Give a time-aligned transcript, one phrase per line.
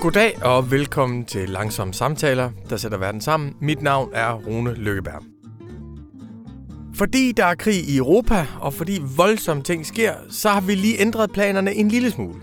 [0.00, 3.56] Goddag og velkommen til Langsomme Samtaler, der sætter verden sammen.
[3.60, 5.22] Mit navn er Rune Lykkeberg.
[6.94, 11.00] Fordi der er krig i Europa, og fordi voldsomme ting sker, så har vi lige
[11.00, 12.34] ændret planerne en lille smule.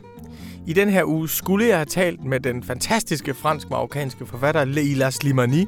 [0.68, 5.66] I den her uge skulle jeg have talt med den fantastiske fransk-marokkanske forfatter Leila Slimani.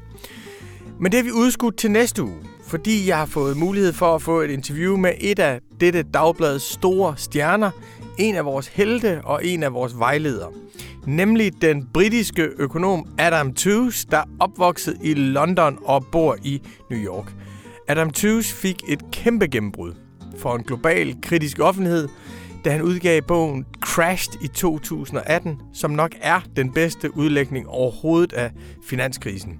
[1.00, 2.38] Men det er vi udskudt til næste uge,
[2.68, 6.66] fordi jeg har fået mulighed for at få et interview med et af dette dagbladets
[6.66, 7.72] store stjerner,
[8.18, 10.52] en af vores helte og en af vores vejledere.
[11.06, 17.34] Nemlig den britiske økonom Adam Tooze, der opvokset i London og bor i New York.
[17.88, 19.94] Adam Tooze fik et kæmpe gennembrud
[20.38, 22.08] for en global kritisk offentlighed,
[22.66, 28.52] da han udgav bogen Crashed i 2018, som nok er den bedste udlægning overhovedet af
[28.86, 29.60] finanskrisen.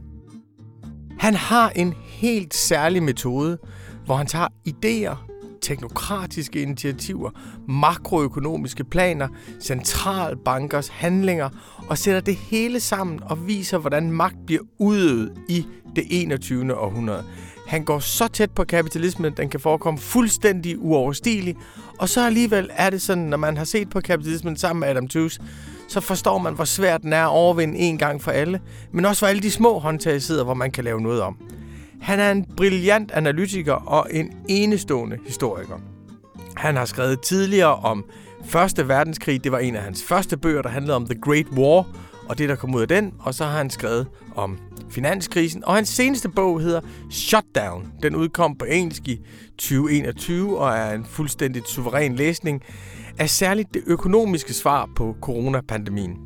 [1.20, 3.58] Han har en helt særlig metode,
[4.06, 5.29] hvor han tager idéer,
[5.62, 7.30] teknokratiske initiativer,
[7.68, 9.28] makroøkonomiske planer,
[9.62, 11.50] centralbankers handlinger
[11.88, 16.78] og sætter det hele sammen og viser, hvordan magt bliver udøvet i det 21.
[16.78, 17.24] århundrede.
[17.68, 21.56] Han går så tæt på kapitalismen, at den kan forekomme fuldstændig uoverstigelig,
[22.00, 25.08] og så alligevel er det sådan, når man har set på kapitalismen sammen med Adam
[25.08, 25.42] Tooze,
[25.88, 29.22] så forstår man, hvor svært den er at overvinde en gang for alle, men også
[29.22, 31.38] hvor alle de små håndtag sidder, hvor man kan lave noget om.
[32.02, 35.82] Han er en brilliant analytiker og en enestående historiker.
[36.56, 38.06] Han har skrevet tidligere om
[38.46, 39.44] Første Verdenskrig.
[39.44, 41.88] Det var en af hans første bøger, der handlede om The Great War,
[42.30, 43.14] og det, der kom ud af den.
[43.20, 44.58] Og så har han skrevet om
[44.90, 45.66] finanskrisen.
[45.66, 47.92] Og hans seneste bog hedder Shutdown.
[48.04, 49.20] Den udkom på engelsk i
[49.58, 52.62] 2021 og er en fuldstændig suveræn læsning
[53.20, 56.18] af særligt det økonomiske svar på coronapandemien.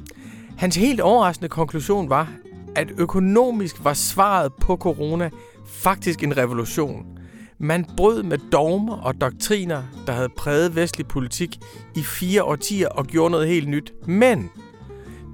[0.57, 2.31] Hans helt overraskende konklusion var,
[2.75, 5.29] at økonomisk var svaret på corona
[5.65, 7.05] faktisk en revolution.
[7.59, 11.59] Man brød med dogmer og doktriner, der havde præget vestlig politik
[11.95, 13.93] i fire årtier og gjorde noget helt nyt.
[14.07, 14.49] Men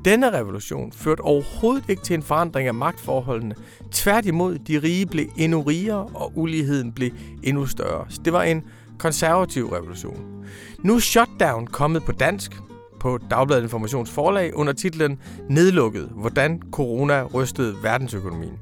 [0.06, 3.56] denne revolution førte overhovedet ikke til en forandring af magtforholdene.
[3.92, 7.12] Tværtimod, de rige blev endnu rigere, og uligheden blev
[7.44, 8.06] endnu større.
[8.26, 8.64] Det var en
[9.00, 10.46] konservativ revolution.
[10.84, 12.52] Nu er Shutdown kommet på dansk
[13.00, 18.60] på Dagbladet Informations forlag under titlen Nedlukket, hvordan corona rystede verdensøkonomien.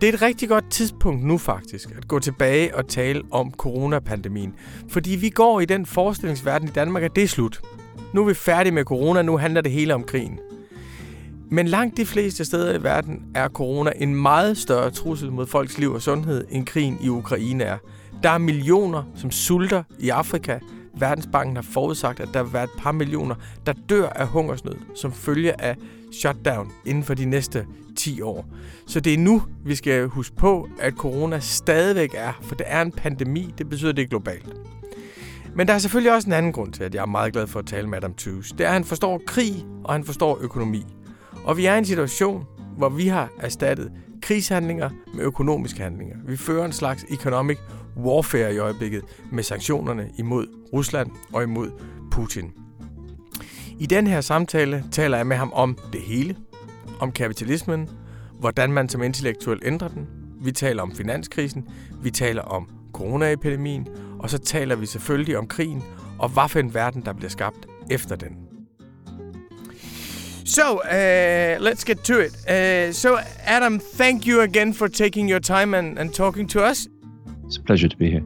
[0.00, 4.54] Det er et rigtig godt tidspunkt nu faktisk, at gå tilbage og tale om coronapandemien.
[4.88, 7.60] Fordi vi går i den forestillingsverden i Danmark, at det er slut.
[8.14, 10.38] Nu er vi færdige med corona, nu handler det hele om krigen.
[11.50, 15.78] Men langt de fleste steder i verden er corona en meget større trussel mod folks
[15.78, 17.78] liv og sundhed, end krigen i Ukraine er.
[18.22, 20.58] Der er millioner, som sulter i Afrika.
[20.98, 23.34] Verdensbanken har forudsagt, at der vil være et par millioner,
[23.66, 25.76] der dør af hungersnød som følge af
[26.12, 27.66] shutdown inden for de næste
[27.96, 28.46] 10 år.
[28.86, 32.82] Så det er nu, vi skal huske på, at corona stadigvæk er, for det er
[32.82, 34.54] en pandemi, det betyder, det er globalt.
[35.54, 37.58] Men der er selvfølgelig også en anden grund til, at jeg er meget glad for
[37.58, 38.54] at tale med Adam Tooze.
[38.58, 40.86] Det er, at han forstår krig, og han forstår økonomi.
[41.44, 42.44] Og vi er i en situation,
[42.76, 43.92] hvor vi har erstattet
[44.24, 46.16] krigshandlinger med økonomiske handlinger.
[46.26, 47.58] Vi fører en slags economic
[47.96, 49.02] warfare i øjeblikket
[49.32, 51.70] med sanktionerne imod Rusland og imod
[52.10, 52.52] Putin.
[53.78, 56.36] I den her samtale taler jeg med ham om det hele.
[57.00, 57.88] Om kapitalismen,
[58.40, 60.06] hvordan man som intellektuel ændrer den.
[60.40, 61.68] Vi taler om finanskrisen,
[62.02, 65.82] vi taler om coronaepidemien, og så taler vi selvfølgelig om krigen
[66.18, 68.53] og hvad for en verden, der bliver skabt efter den.
[70.44, 72.48] So, uh, let's get to it.
[72.48, 76.86] Uh, so, Adam, thank you again for taking your time and, and talking to us.
[77.46, 78.22] It's a pleasure to be here.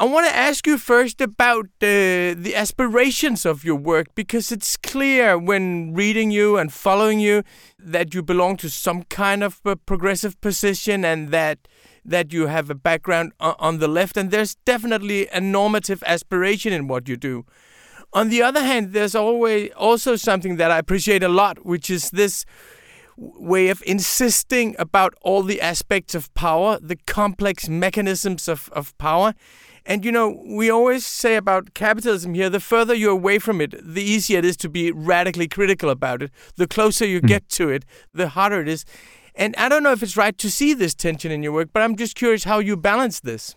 [0.00, 4.76] I want to ask you first about uh, the aspirations of your work because it's
[4.76, 7.42] clear when reading you and following you
[7.80, 11.58] that you belong to some kind of a progressive position and that
[12.04, 16.86] that you have a background on the left and there's definitely a normative aspiration in
[16.86, 17.44] what you do.
[18.12, 22.10] On the other hand, there's always also something that I appreciate a lot, which is
[22.10, 22.44] this
[23.16, 29.34] way of insisting about all the aspects of power, the complex mechanisms of, of power.
[29.84, 33.74] And you know, we always say about capitalism here the further you're away from it,
[33.82, 36.30] the easier it is to be radically critical about it.
[36.56, 37.26] The closer you mm.
[37.26, 38.84] get to it, the harder it is.
[39.34, 41.82] And I don't know if it's right to see this tension in your work, but
[41.82, 43.56] I'm just curious how you balance this.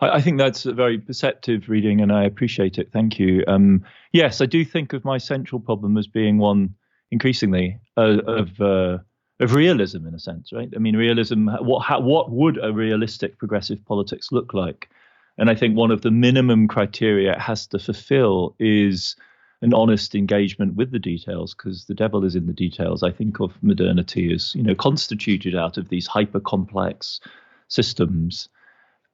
[0.00, 2.90] I, I think that's a very perceptive reading, and I appreciate it.
[2.92, 3.44] Thank you.
[3.46, 6.74] Um, yes, I do think of my central problem as being one
[7.10, 8.98] increasingly uh, of uh,
[9.40, 10.68] of realism, in a sense, right?
[10.74, 11.48] I mean, realism.
[11.60, 14.88] What how, what would a realistic progressive politics look like?
[15.38, 19.16] And I think one of the minimum criteria it has to fulfill is
[19.62, 23.02] an honest engagement with the details because the devil is in the details.
[23.02, 27.20] I think of modernity as you know constituted out of these hyper complex
[27.68, 28.48] systems,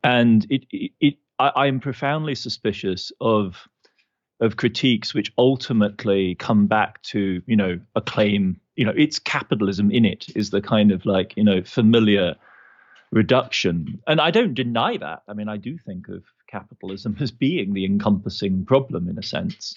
[0.02, 3.68] and it it, it I, am profoundly suspicious of
[4.40, 9.90] of critiques which ultimately come back to you know a claim you know it's capitalism
[9.90, 12.36] in it is the kind of like you know familiar
[13.12, 14.02] reduction.
[14.06, 15.22] And i don't deny that.
[15.28, 19.74] I mean i do think of capitalism as being the encompassing problem in a sense.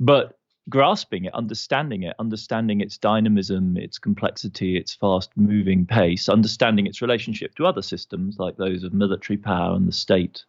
[0.00, 0.38] But
[0.68, 7.02] grasping it understanding it understanding its dynamism its complexity its fast moving pace understanding its
[7.02, 10.44] relationship to other systems like those of military power and the state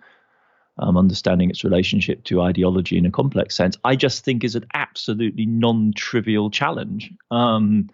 [0.78, 4.66] um, understanding its relationship to ideology in a complex sense, I just think is an
[4.74, 7.14] absolutely non-trivial challenge.
[7.32, 7.90] Um,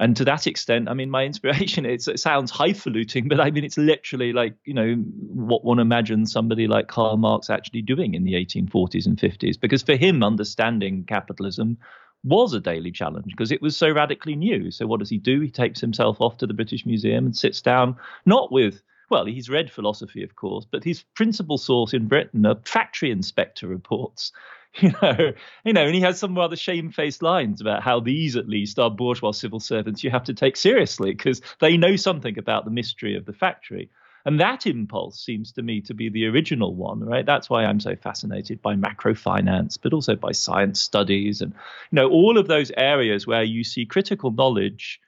[0.00, 3.76] and to that extent, I mean, my inspiration, it sounds highfalutin, but I mean, it's
[3.76, 8.32] literally like, you know, what one imagines somebody like Karl Marx actually doing in the
[8.32, 9.60] 1840s and 50s.
[9.60, 11.76] Because for him, understanding capitalism
[12.24, 14.70] was a daily challenge because it was so radically new.
[14.70, 15.40] So what does he do?
[15.40, 17.94] He takes himself off to the British Museum and sits down,
[18.24, 22.60] not with well, he's read philosophy, of course, but his principal source in Britain are
[22.64, 24.32] factory inspector reports.
[24.80, 25.32] You know,
[25.64, 28.88] you know, and he has some rather shamefaced lines about how these, at least, are
[28.88, 33.16] bourgeois civil servants you have to take seriously because they know something about the mystery
[33.16, 33.90] of the factory.
[34.24, 37.26] And that impulse seems to me to be the original one, right?
[37.26, 41.52] That's why I'm so fascinated by macro finance, but also by science studies and,
[41.90, 45.00] you know, all of those areas where you see critical knowledge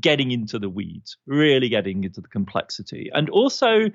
[0.00, 3.10] getting into the weeds, really getting into the complexity.
[3.12, 3.90] And also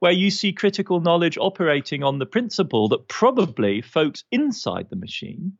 [0.00, 5.52] where you see critical knowledge operating on the principle that probably folks inside the machine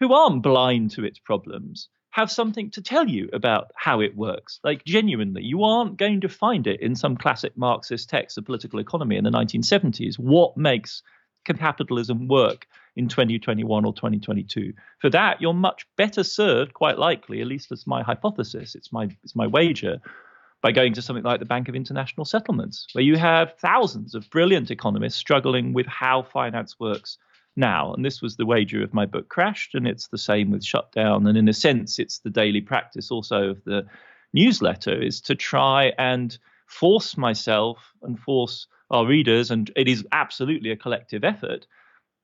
[0.00, 4.60] who aren't blind to its problems have something to tell you about how it works.
[4.64, 8.78] Like, genuinely, you aren't going to find it in some classic Marxist text of political
[8.78, 10.18] economy in the 1970s.
[10.18, 11.02] What makes
[11.44, 12.66] capitalism work
[12.96, 14.72] in 2021 or 2022.
[15.00, 19.08] For that, you're much better served, quite likely, at least that's my hypothesis, it's my,
[19.24, 20.00] it's my wager,
[20.62, 24.30] by going to something like the Bank of International Settlements, where you have thousands of
[24.30, 27.18] brilliant economists struggling with how finance works
[27.56, 27.92] now.
[27.92, 31.26] And this was the wager of my book Crashed, and it's the same with Shutdown.
[31.26, 33.86] And in a sense, it's the daily practice also of the
[34.32, 40.70] newsletter is to try and force myself and force our readers, and it is absolutely
[40.70, 41.66] a collective effort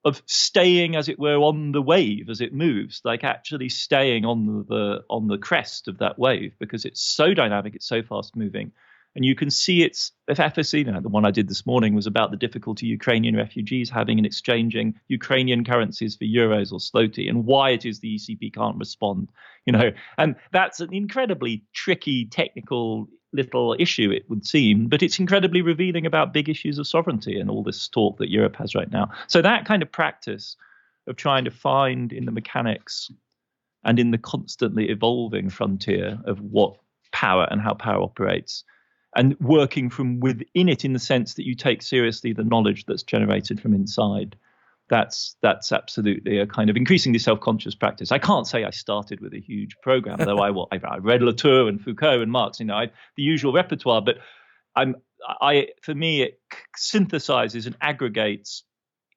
[0.04, 4.64] of staying, as it were, on the wave as it moves, like actually staying on
[4.68, 8.72] the, on the crest of that wave because it's so dynamic, it's so fast moving,
[9.16, 10.80] and you can see its efficacy.
[10.80, 14.18] You know, the one I did this morning was about the difficulty Ukrainian refugees having
[14.18, 18.78] in exchanging Ukrainian currencies for euros or zloty, and why it is the ECB can't
[18.78, 19.30] respond.
[19.66, 25.18] You know, and that's an incredibly tricky technical little issue, it would seem, but it's
[25.18, 28.90] incredibly revealing about big issues of sovereignty and all this talk that Europe has right
[28.90, 29.10] now.
[29.26, 30.56] So that kind of practice
[31.06, 33.10] of trying to find in the mechanics
[33.84, 36.76] and in the constantly evolving frontier of what
[37.12, 38.64] power and how power operates
[39.16, 43.02] and working from within it in the sense that you take seriously the knowledge that's
[43.02, 44.36] generated from inside
[44.88, 48.12] that's that's absolutely a kind of increasingly self-conscious practice.
[48.12, 51.68] I can't say I started with a huge program, though I, well, I, read Latour
[51.68, 52.86] and Foucault and Marx, you know, I,
[53.16, 54.02] the usual repertoire.
[54.02, 54.18] But
[54.74, 54.96] I'm
[55.26, 56.40] I for me it
[56.78, 58.64] synthesizes and aggregates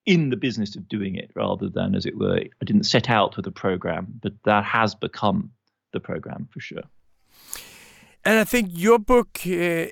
[0.05, 3.37] in the business of doing it rather than, as it were, I didn't set out
[3.37, 5.51] with a program, but that has become
[5.93, 6.83] the program for sure.
[8.23, 9.85] And I think your book, uh,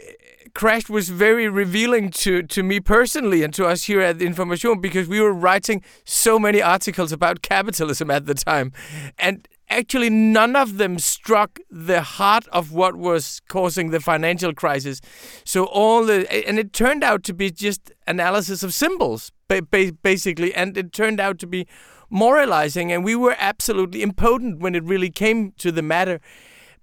[0.53, 5.07] Crashed, was very revealing to, to me personally and to us here at Information because
[5.07, 8.71] we were writing so many articles about capitalism at the time.
[9.17, 15.01] And actually, none of them struck the heart of what was causing the financial crisis.
[15.43, 20.53] So, all the, and it turned out to be just analysis of symbols, basically.
[20.53, 21.67] And it turned out to be
[22.11, 22.91] moralizing.
[22.91, 26.19] And we were absolutely impotent when it really came to the matter.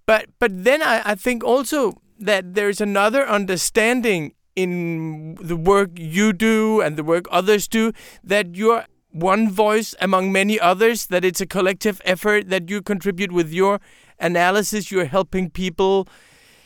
[0.06, 6.32] But but then I, I think also that there's another understanding in the work you
[6.32, 7.92] do and the work others do
[8.24, 13.32] that you're one voice among many others, that it's a collective effort, that you contribute
[13.32, 13.80] with your
[14.18, 16.06] analysis, you're helping people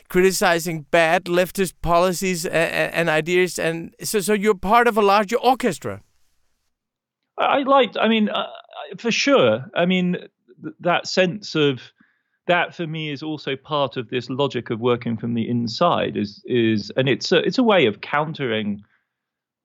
[0.08, 5.36] criticizing bad leftist policies and, and ideas, and so so you're part of a larger
[5.36, 6.02] orchestra.
[7.38, 8.46] I liked, I mean, uh,
[8.98, 9.64] for sure.
[9.74, 11.80] I mean, th- that sense of
[12.50, 16.42] that for me is also part of this logic of working from the inside is
[16.44, 18.82] is and it's a, it's a way of countering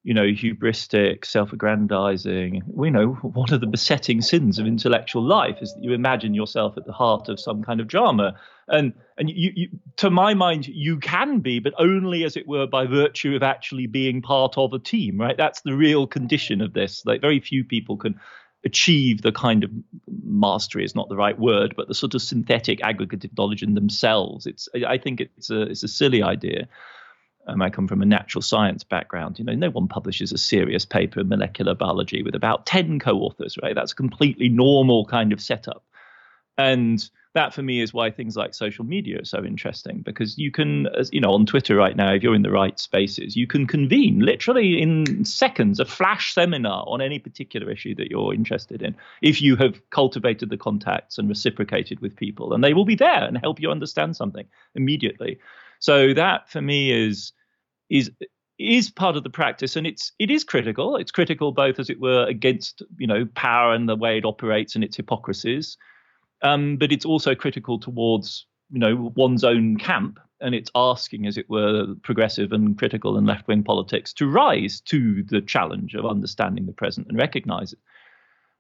[0.04, 5.74] you know hubristic self-aggrandizing we know one of the besetting sins of intellectual life is
[5.74, 8.40] that you imagine yourself at the heart of some kind of drama.
[8.68, 12.68] And and you, you to my mind you can be but only as it were
[12.68, 15.38] by virtue of actually being part of a team right?
[15.38, 17.04] That's the real condition of this.
[17.04, 18.20] Like very few people can
[18.66, 19.70] achieve the kind of
[20.24, 24.46] mastery is not the right word, but the sort of synthetic aggregative knowledge in themselves.
[24.48, 26.68] It's I think it's a it's a silly idea.
[27.48, 29.38] Um, I come from a natural science background.
[29.38, 33.20] You know, no one publishes a serious paper in molecular biology with about 10 co
[33.20, 33.76] authors, right?
[33.76, 35.86] That's a completely normal kind of setup.
[36.58, 40.52] And that for me is why things like social media are so interesting because you
[40.52, 43.46] can, as you know, on Twitter right now, if you're in the right spaces, you
[43.46, 48.82] can convene literally in seconds a flash seminar on any particular issue that you're interested
[48.82, 52.96] in if you have cultivated the contacts and reciprocated with people, and they will be
[52.96, 55.38] there and help you understand something immediately.
[55.80, 57.34] So that for me is
[57.90, 58.10] is
[58.58, 62.00] is part of the practice and it's it is critical it's critical both as it
[62.00, 65.76] were against you know power and the way it operates and its hypocrisies
[66.46, 71.38] um, but it's also critical towards you know one's own camp and it's asking as
[71.38, 76.66] it were progressive and critical and left-wing politics to rise to the challenge of understanding
[76.66, 77.80] the present and recognize it.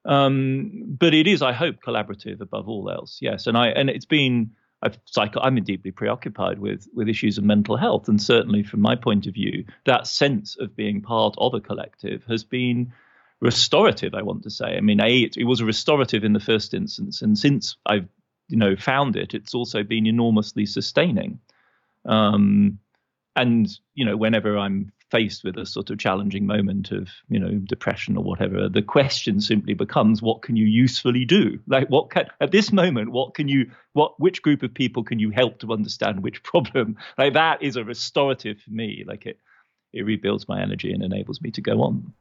[0.06, 3.48] Um, but it is i hope collaborative above all else yes.
[3.48, 4.51] And i and it's been
[4.82, 8.96] I've psycho- I'm deeply preoccupied with with issues of mental health, and certainly from my
[8.96, 12.94] point of view, that sense of being part of a collective has been
[13.42, 14.13] restorative.
[14.13, 14.77] I want to say.
[14.77, 18.08] I mean, a it, it was a restorative in the first instance, and since I've
[18.48, 21.39] you know found it, it's also been enormously sustaining.
[22.06, 22.80] Um,
[23.36, 27.51] and you know, whenever I'm faced with a sort of challenging moment of you know
[27.63, 31.60] depression or whatever, the question simply becomes, what can you usefully do?
[31.68, 35.20] Like, what can at this moment, what can you, what which group of people can
[35.20, 36.98] you help to understand which problem?
[37.18, 39.04] Like that is a restorative for me.
[39.06, 39.39] Like it,
[39.94, 42.13] it rebuilds my energy and enables me to go on.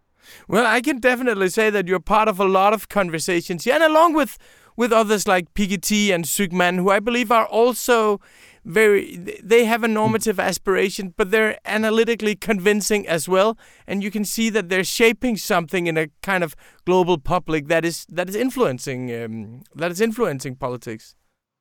[0.48, 4.14] Well, I can definitely say that you're part of a lot of conversations, and along
[4.14, 4.38] with
[4.76, 8.20] with others like Piketty and Zucman, who I believe are also
[8.64, 14.24] very they have a normative aspiration, but they're analytically convincing as well, and you can
[14.24, 18.34] see that they're shaping something in a kind of global public that is that is
[18.34, 21.14] influencing um, that is influencing politics.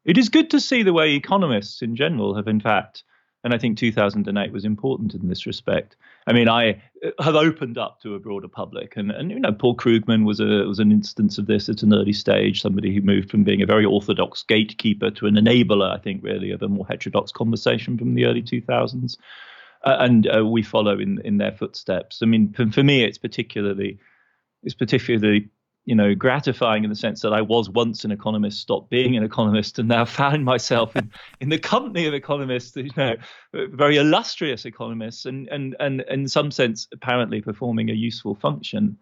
[0.05, 3.03] It is good to see the way economists in general have, in fact,
[3.43, 7.77] and I think 2008 was important in this respect I mean, I uh, have opened
[7.77, 10.91] up to a broader public, and and you know, Paul Krugman was a was an
[10.91, 12.61] instance of this at an early stage.
[12.61, 16.51] Somebody who moved from being a very orthodox gatekeeper to an enabler, I think, really
[16.51, 19.17] of a more heterodox conversation from the early 2000s,
[19.83, 22.21] uh, and uh, we follow in in their footsteps.
[22.21, 23.99] I mean, for, for me, it's particularly
[24.63, 25.49] it's particularly
[25.85, 29.23] you know, gratifying in the sense that I was once an economist, stopped being an
[29.23, 31.11] economist, and now found myself in,
[31.41, 33.15] in the company of economists, you know,
[33.53, 38.97] very illustrious economists, and and and in some sense, apparently performing a useful function.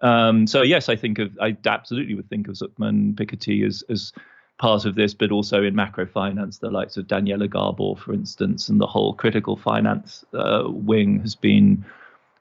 [0.00, 4.12] Um, so yes, I think of I absolutely would think of Zucman Piketty as as
[4.58, 8.68] part of this, but also in macro finance, the likes of Daniela Gabor, for instance,
[8.68, 11.84] and the whole critical finance uh, wing has been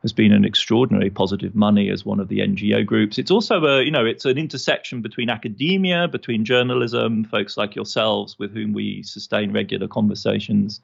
[0.01, 3.19] has been an extraordinary positive money as one of the NGO groups.
[3.19, 8.37] It's also a, you know, it's an intersection between academia, between journalism, folks like yourselves
[8.39, 10.81] with whom we sustain regular conversations,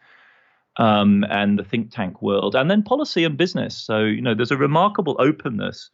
[0.77, 3.75] um, and the think tank world, and then policy and business.
[3.75, 5.89] So, you know, there's a remarkable openness.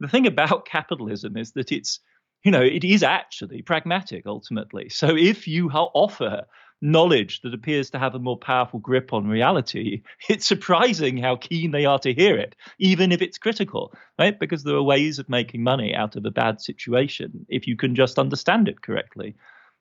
[0.00, 2.00] The thing about capitalism is that it's,
[2.44, 4.90] you know, it is actually pragmatic ultimately.
[4.90, 6.44] So if you offer
[6.82, 11.70] knowledge that appears to have a more powerful grip on reality, it's surprising how keen
[11.70, 14.38] they are to hear it, even if it's critical, right?
[14.38, 17.94] Because there are ways of making money out of a bad situation if you can
[17.94, 19.36] just understand it correctly.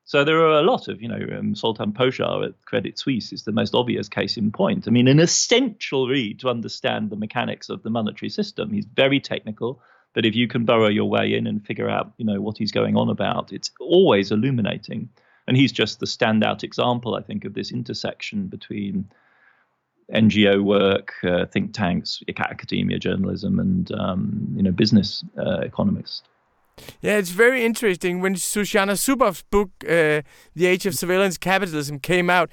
[0.08, 3.44] So there are a lot of, you know, um, Zoltan Pozsar at Credit Suisse is
[3.44, 4.88] the most obvious case in point.
[4.88, 8.72] I mean, an essential read to understand the mechanics of the monetary system.
[8.72, 9.82] He's very technical,
[10.14, 12.72] but if you can burrow your way in and figure out, you know, what he's
[12.72, 15.10] going on about, it's always illuminating
[15.48, 19.08] and he's just the standout example, I think, of this intersection between
[20.14, 26.24] NGO work, uh, think tanks, academia, journalism, and um, you know business uh, economists.
[27.02, 28.22] Yeah, it's very interesting.
[28.22, 30.22] When Shoshana Zuboff's book, uh,
[30.56, 32.52] "The Age of Surveillance Capitalism," came out,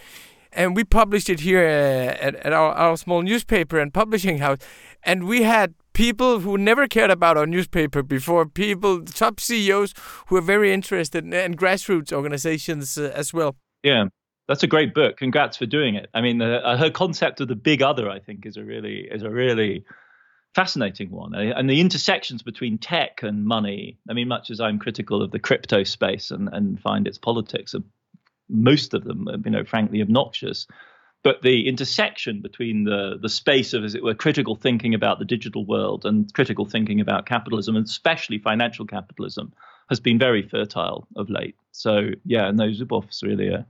[0.52, 4.58] and we published it here uh, at, at our, our small newspaper and publishing house,
[5.02, 9.94] and we had people who never cared about our newspaper before, people, top CEOs
[10.26, 13.56] who are very interested, and grassroots organizations uh, as well.
[13.82, 14.06] Yeah,
[14.48, 15.16] that's a great book.
[15.16, 16.08] Congrats for doing it.
[16.14, 19.22] I mean, uh, her concept of the big other, I think, is a really is
[19.22, 19.84] a really
[20.54, 23.98] fascinating one, and the intersections between tech and money.
[24.08, 27.74] I mean, much as I'm critical of the crypto space and and find its politics,
[28.48, 30.66] most of them, you know, frankly obnoxious
[31.22, 35.24] but the intersection between the the space of, as it were, critical thinking about the
[35.24, 39.52] digital world and critical thinking about capitalism, and especially financial capitalism,
[39.88, 41.56] has been very fertile of late.
[41.70, 43.66] So yeah, those Zuboff's really a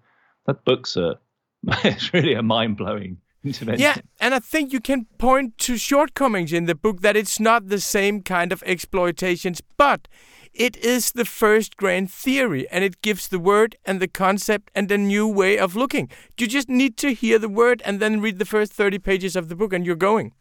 [0.46, 1.18] that book's a
[1.84, 3.82] it's really a mind blowing intervention.
[3.82, 7.68] Yeah, and I think you can point to shortcomings in the book that it's not
[7.68, 10.08] the same kind of exploitations, but
[10.54, 14.90] It is the first grand theory, and it gives the word and the concept and
[14.90, 16.10] a new way of looking.
[16.38, 19.48] You just need to hear the word and then read the first 30 pages of
[19.48, 20.32] the book, and you're going.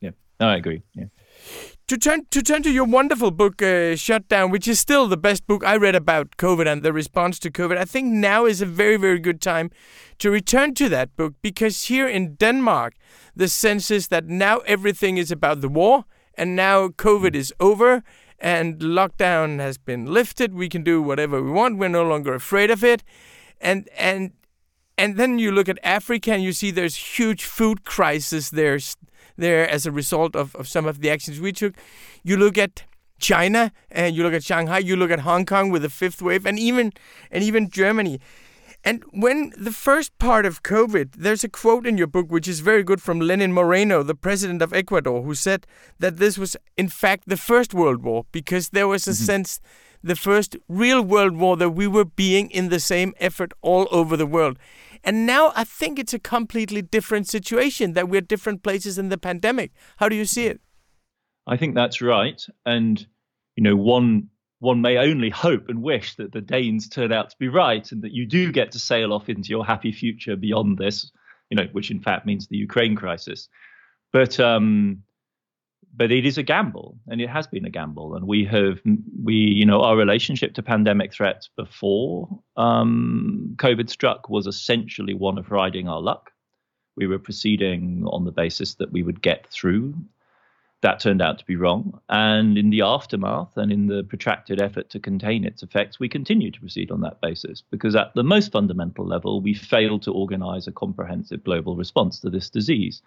[0.00, 0.82] Yeah, no, I agree.
[0.94, 1.06] Yeah.
[1.88, 5.46] To turn to turn to your wonderful book, uh, Shutdown, which is still the best
[5.46, 7.76] book I read about COVID and the response to COVID.
[7.76, 9.70] I think now is a very very good time
[10.18, 12.94] to return to that book because here in Denmark,
[13.36, 18.02] the sense is that now everything is about the war, and now COVID is over,
[18.38, 20.54] and lockdown has been lifted.
[20.54, 21.78] We can do whatever we want.
[21.78, 23.02] We're no longer afraid of it,
[23.60, 24.32] and and
[24.98, 28.78] and then you look at Africa and you see there's huge food crisis there
[29.36, 31.74] there as a result of, of some of the actions we took.
[32.22, 32.84] You look at
[33.18, 36.46] China and you look at Shanghai, you look at Hong Kong with the fifth wave
[36.46, 36.92] and even
[37.30, 38.20] and even Germany.
[38.86, 42.60] And when the first part of COVID, there's a quote in your book which is
[42.60, 45.66] very good from Lenin Moreno, the president of Ecuador, who said
[45.98, 49.24] that this was in fact the first world war because there was a mm-hmm.
[49.24, 49.60] sense
[50.04, 54.16] the first real world war that we were being in the same effort all over
[54.16, 54.56] the world.
[55.02, 59.18] And now I think it's a completely different situation that we're different places in the
[59.18, 59.72] pandemic.
[59.96, 60.60] How do you see it?
[61.48, 62.40] I think that's right.
[62.64, 63.04] And,
[63.56, 64.28] you know, one
[64.58, 68.02] one may only hope and wish that the Danes turn out to be right and
[68.02, 71.10] that you do get to sail off into your happy future beyond this,
[71.50, 73.48] you know, which in fact means the Ukraine crisis.
[74.12, 75.02] But um,
[75.96, 78.14] but it is a gamble, and it has been a gamble.
[78.16, 78.80] And we have,
[79.22, 85.38] we, you know, our relationship to pandemic threats before um, COVID struck was essentially one
[85.38, 86.30] of riding our luck.
[86.96, 89.94] We were proceeding on the basis that we would get through.
[90.82, 92.00] That turned out to be wrong.
[92.08, 96.50] And in the aftermath and in the protracted effort to contain its effects, we continue
[96.50, 100.66] to proceed on that basis because, at the most fundamental level, we failed to organize
[100.66, 103.00] a comprehensive global response to this disease.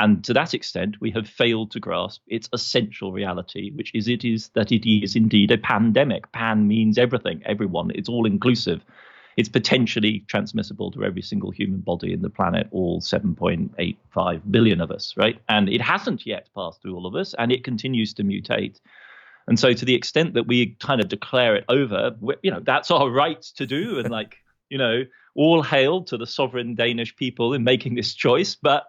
[0.00, 4.24] And to that extent, we have failed to grasp its essential reality, which is it
[4.24, 6.30] is that it is indeed a pandemic.
[6.30, 7.90] Pan means everything, everyone.
[7.96, 8.84] It's all inclusive.
[9.38, 14.90] It's potentially transmissible to every single human body in the planet, all 7.85 billion of
[14.90, 15.40] us, right?
[15.48, 18.80] And it hasn't yet passed through all of us, and it continues to mutate.
[19.46, 22.90] And so, to the extent that we kind of declare it over, you know, that's
[22.90, 24.00] our right to do.
[24.00, 24.38] And like,
[24.70, 25.04] you know,
[25.36, 28.56] all hail to the sovereign Danish people in making this choice.
[28.56, 28.86] But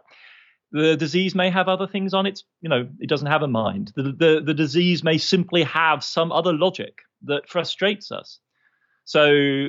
[0.72, 3.92] the disease may have other things on its you know it doesn't have a mind
[3.96, 8.40] the, the the disease may simply have some other logic that frustrates us
[9.10, 9.26] so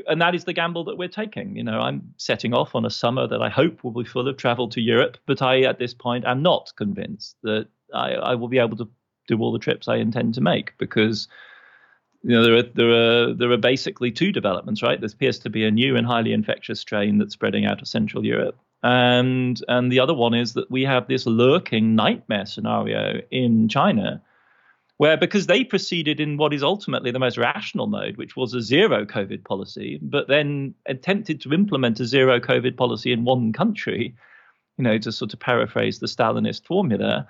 [0.06, 1.56] and that is the gamble that we're taking.
[1.56, 4.36] You know i'm setting off on a summer that i hope will be full of
[4.36, 8.48] travel to europe but i at this point am not convinced that i, I will
[8.48, 8.88] be able to
[9.28, 11.26] do all the trips i intend to make because
[12.22, 15.00] you know there are there are there are basically two developments right?
[15.00, 18.24] There appears to be a new and highly infectious strain that's spreading out of central
[18.24, 18.58] europe.
[18.82, 24.22] And and the other one is that we have this lurking nightmare scenario in China,
[25.00, 28.60] where because they proceeded in what is ultimately the most rational mode, which was a
[28.60, 34.14] zero COVID policy, but then attempted to implement a zero COVID policy in one country,
[34.76, 37.26] you know, to sort of paraphrase the Stalinist formula.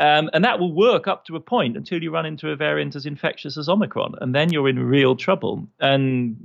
[0.00, 2.96] Um, and that will work up to a point until you run into a variant
[2.96, 5.68] as infectious as Omicron, and then you're in real trouble.
[5.78, 6.36] And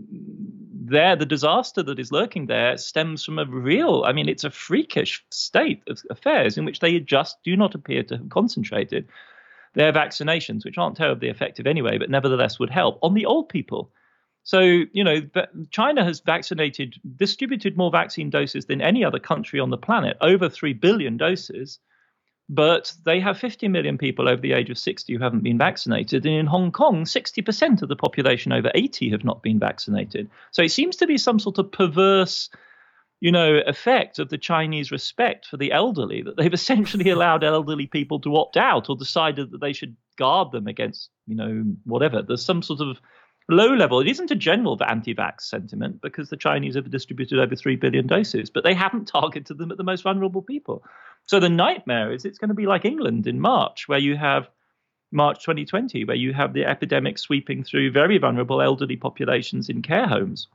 [0.92, 4.52] there, the disaster that is lurking there stems from a real, I mean, it's a
[4.52, 9.08] freakish state of affairs in which they just do not appear to have concentrated
[9.74, 13.92] their vaccinations, which aren't terribly effective anyway, but nevertheless would help, on the old people.
[14.44, 15.22] So, you know,
[15.70, 20.50] China has vaccinated, distributed more vaccine doses than any other country on the planet, over
[20.50, 21.80] 3 billion doses
[22.54, 26.26] but they have 50 million people over the age of 60 who haven't been vaccinated.
[26.26, 30.30] And in Hong Kong, 60% of the population over 80 have not been vaccinated.
[30.52, 32.50] So it seems to be some sort of perverse,
[33.22, 37.88] you know, effect of the Chinese respect for the elderly that they've essentially allowed elderly
[37.88, 42.22] people to opt out or decided that they should guard them against, you know, whatever.
[42.22, 43.00] There's some sort of
[43.48, 44.00] low level.
[44.00, 48.50] It isn't a general anti-vax sentiment because the Chinese have distributed over 3 billion doses,
[48.50, 50.84] but they haven't targeted them at the most vulnerable people.
[51.28, 54.50] So the nightmare is it's going to be like England in March, where you have
[55.12, 60.08] March 2020, where you have the epidemic sweeping through very vulnerable elderly populations in care
[60.08, 60.48] homes.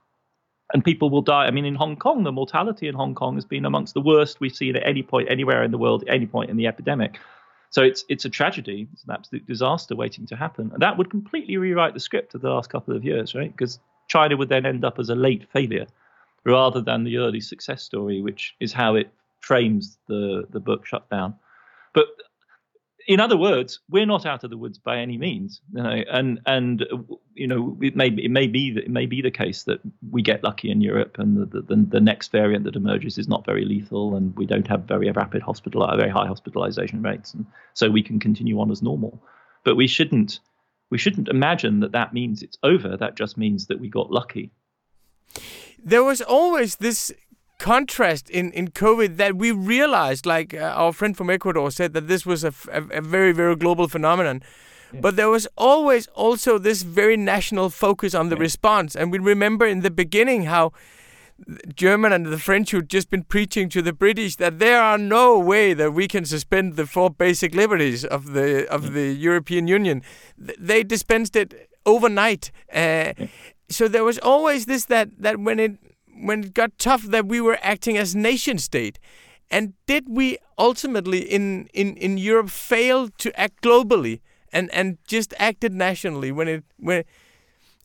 [0.73, 1.47] And people will die.
[1.47, 4.41] I mean, in Hong Kong, the mortality in Hong Kong has been amongst the worst
[4.41, 7.21] we've seen at any point anywhere in the world, at any point in the epidemic.
[7.71, 8.89] So it's it's a tragedy.
[8.93, 10.71] It's an absolute disaster waiting to happen.
[10.73, 13.51] And that would completely rewrite the script of the last couple of years, right?
[13.51, 15.87] Because China would then end up as a late failure
[16.45, 21.35] rather than the early success story, which is how it frames the the book Shutdown.
[21.93, 22.07] But
[23.07, 26.41] in other words, we're not out of the woods by any means, you know, and
[26.47, 26.85] and
[27.35, 29.79] you know it may it may be that it may be the case that
[30.11, 33.47] we get lucky in Europe and the, the, the next variant that emerges is not
[33.47, 37.89] very lethal and we don't have very rapid hospital very high hospitalization rates and so
[37.89, 39.23] we can continue on as normal.
[39.63, 40.41] But we shouldn't
[40.91, 42.97] we shouldn't imagine that that means it's over.
[42.97, 44.51] That just means that we got lucky.
[45.79, 47.13] There was always this
[47.59, 52.09] contrast in, in COVID that we realized, like uh, our friend from Ecuador said, that
[52.09, 54.43] this was a, a, a very, very global phenomenon.
[54.93, 55.01] Yeah.
[55.01, 58.43] But there was always also this very national focus on the yeah.
[58.43, 58.95] response.
[58.95, 60.73] And we remember in the beginning how
[61.75, 65.39] German and the French who'd just been preaching to the British that there are no
[65.39, 70.03] way that we can suspend the four basic liberties of the of the European Union.
[70.39, 72.51] They dispensed it overnight.
[72.73, 73.13] Uh,
[73.69, 75.73] so there was always this that that when it
[76.21, 78.99] when it got tough that we were acting as nation state.
[79.51, 84.21] And did we ultimately in, in, in Europe fail to act globally
[84.53, 87.05] and, and just acted nationally when it when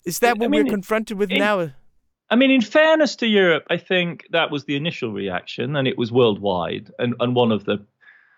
[0.05, 1.71] is that what I mean, we're confronted with in, now?
[2.29, 5.97] I mean, in fairness to Europe, I think that was the initial reaction, and it
[5.97, 6.91] was worldwide.
[6.97, 7.85] And and one of the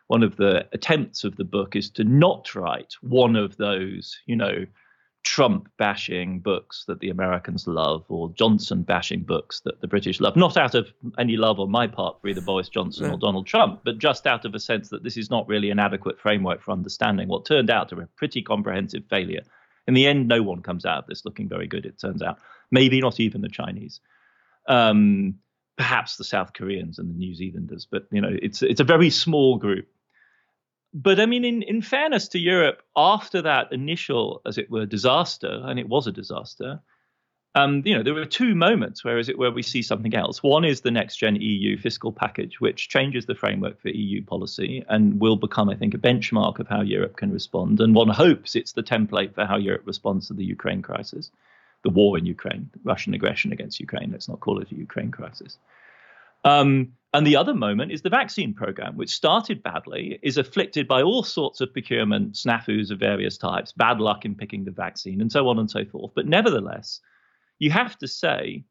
[0.07, 4.35] one of the attempts of the book is to not write one of those, you
[4.35, 4.65] know,
[5.23, 10.35] Trump bashing books that the Americans love, or Johnson bashing books that the British love.
[10.35, 13.81] Not out of any love on my part for either Boris Johnson or Donald Trump,
[13.85, 16.71] but just out of a sense that this is not really an adequate framework for
[16.71, 19.43] understanding what turned out to be a pretty comprehensive failure.
[19.87, 22.39] In the end, no one comes out of this looking very good, it turns out
[22.73, 24.01] maybe not even the Chinese.
[24.67, 25.35] Um,
[25.77, 29.09] perhaps the South Koreans and the New Zealanders, but you know, it's it's a very
[29.09, 29.87] small group.
[30.93, 35.61] But I mean, in, in fairness to Europe, after that initial, as it were, disaster,
[35.63, 36.81] and it was a disaster,
[37.55, 40.41] um, you know, there were two moments where is it where we see something else.
[40.41, 44.83] One is the next gen EU fiscal package, which changes the framework for EU policy
[44.89, 47.79] and will become, I think, a benchmark of how Europe can respond.
[47.79, 51.31] And one hopes it's the template for how Europe responds to the Ukraine crisis
[51.83, 54.11] the war in Ukraine, Russian aggression against Ukraine.
[54.11, 55.57] Let's not call it a Ukraine crisis.
[56.43, 61.03] Um, and the other moment is the vaccine program, which started badly, is afflicted by
[61.03, 65.31] all sorts of procurement snafus of various types, bad luck in picking the vaccine, and
[65.31, 66.11] so on and so forth.
[66.15, 66.99] But nevertheless,
[67.59, 68.65] you have to say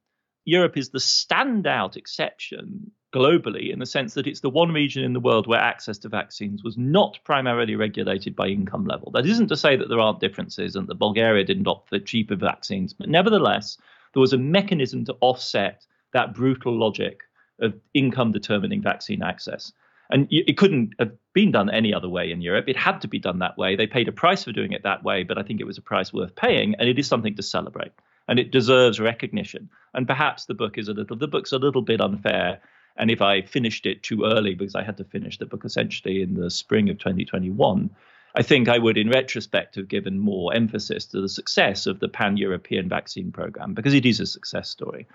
[0.45, 5.13] Europe is the standout exception globally in the sense that it's the one region in
[5.13, 9.13] the world where access to vaccines was not primarily regulated by income level.
[9.13, 12.35] That isn't to say that there aren't differences and that Bulgaria didn't opt for cheaper
[12.35, 13.79] vaccines, but nevertheless,
[14.15, 17.21] there was a mechanism to offset that brutal logic
[17.63, 19.73] of income determining vaccine access.
[20.11, 22.69] And it couldn't have been done any other way in Europe.
[22.69, 23.77] It had to be done that way.
[23.77, 25.83] They paid a price for doing it that way, but I think it was a
[25.83, 27.93] price worth paying, and it is something to celebrate.
[28.29, 29.71] And it deserves recognition.
[29.95, 32.61] And perhaps the book is a little, the book's a little bit unfair
[32.97, 36.23] and if I finished it too early, because I had to finish the book essentially
[36.23, 37.91] in the spring of 2021,
[38.35, 42.09] I think I would, in retrospect, have given more emphasis to the success of the
[42.09, 45.07] pan European vaccine program because it is a success story.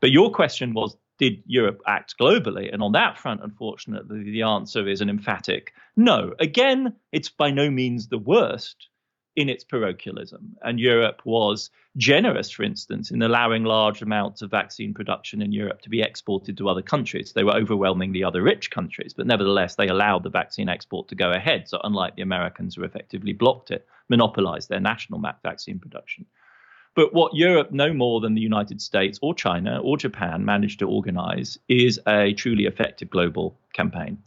[0.00, 2.72] But your question was Did Europe act globally?
[2.72, 6.34] And on that front, unfortunately, the answer is an emphatic no.
[6.40, 8.88] Again, it's by no means the worst
[9.36, 10.56] in its parochialism.
[10.62, 15.82] And Europe was generous, for instance, in allowing large amounts of vaccine production in Europe
[15.82, 17.32] to be exported to other countries.
[17.32, 21.14] They were overwhelming the other rich countries, but nevertheless, they allowed the vaccine export to
[21.14, 21.68] go ahead.
[21.68, 26.26] So, unlike the Americans who effectively blocked it, monopolized their national vaccine production.
[26.94, 30.88] But what Europe, no more than the United States or China or Japan, managed to
[30.88, 34.18] organize is a truly effective global campaign.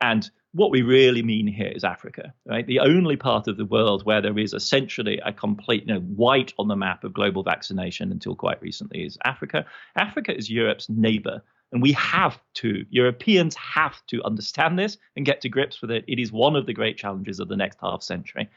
[0.00, 2.66] And what we really mean here is Africa, right?
[2.66, 6.54] The only part of the world where there is essentially a complete, you know, white
[6.58, 9.66] on the map of global vaccination until quite recently is Africa.
[9.96, 11.42] Africa is Europe's neighbor.
[11.72, 16.04] And we have to, Europeans have to understand this and get to grips with it.
[16.06, 18.48] It is one of the great challenges of the next half century.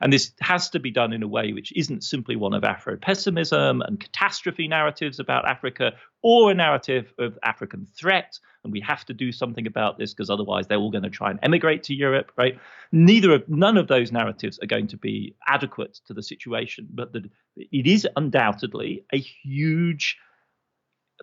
[0.00, 2.96] And this has to be done in a way which isn't simply one of Afro
[2.96, 8.38] pessimism and catastrophe narratives about Africa or a narrative of African threat.
[8.64, 11.30] And we have to do something about this because otherwise they're all going to try
[11.30, 12.58] and emigrate to Europe, right?
[12.92, 17.12] Neither of none of those narratives are going to be adequate to the situation, but
[17.12, 20.16] the, it is undoubtedly a huge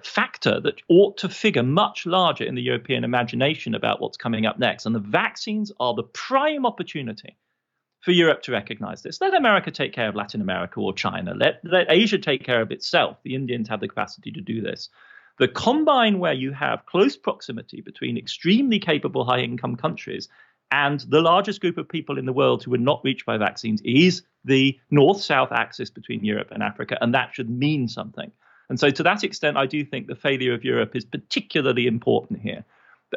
[0.03, 4.59] factor that ought to figure much larger in the European imagination about what's coming up
[4.59, 4.85] next.
[4.85, 7.35] And the vaccines are the prime opportunity
[8.07, 9.19] for Europe to recognize this.
[9.19, 11.33] Let America take care of Latin America or China.
[11.35, 13.17] Let, let Asia take care of itself.
[13.23, 14.87] The Indians have the capacity to do this.
[15.39, 20.29] The combine where you have close proximity between extremely capable high income countries
[20.71, 23.81] and the largest group of people in the world who are not reached by vaccines
[23.83, 26.97] is the north south axis between Europe and Africa.
[27.01, 28.31] And that should mean something.
[28.69, 32.39] And so, to that extent, I do think the failure of Europe is particularly important
[32.39, 32.63] here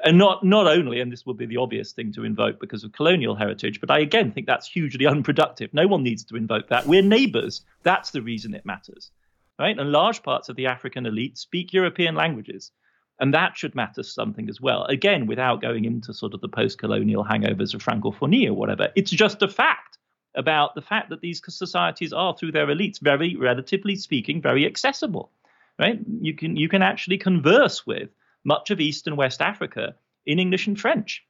[0.04, 2.92] and not not only, and this will be the obvious thing to invoke because of
[2.92, 5.74] colonial heritage, but I again think that's hugely unproductive.
[5.74, 6.86] No one needs to invoke that.
[6.86, 7.62] We're neighbours.
[7.82, 9.10] That's the reason it matters,
[9.58, 9.78] right?
[9.78, 12.72] And large parts of the African elite speak European languages,
[13.18, 14.84] and that should matter something as well.
[14.84, 19.42] Again, without going into sort of the post-colonial hangovers of Francophonie or whatever, it's just
[19.42, 19.98] a fact.
[20.34, 25.30] about the fact that these societies are, through their elites, very, relatively speaking, very accessible.
[25.78, 25.98] Right?
[26.20, 28.10] You can you can actually converse with
[28.44, 29.94] much of East and West Africa
[30.26, 31.24] in English and French,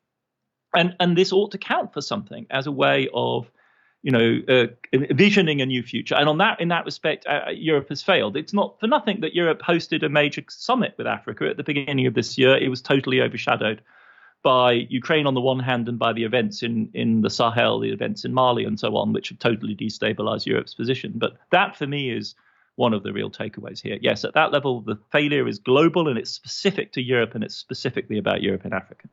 [0.75, 3.51] and and this ought to count for something as a way of
[4.03, 4.67] you know, uh,
[5.11, 6.15] visioning a new future.
[6.15, 8.37] And on that, in that respect, uh, Europe has failed.
[8.37, 12.07] It's not for nothing that Europe hosted a major summit with Africa at the beginning
[12.07, 12.57] of this year.
[12.57, 13.83] It was totally overshadowed
[14.43, 17.93] by Ukraine on the one hand and by the events in, in the Sahel, the
[17.93, 21.13] events in Mali, and so on, which have totally destabilized Europe's position.
[21.17, 22.35] But that, for me, is
[22.81, 23.99] one of the real takeaways here.
[24.01, 27.55] Yes, at that level, the failure is global and it's specific to Europe and it's
[27.55, 29.07] specifically about Europe and Africa.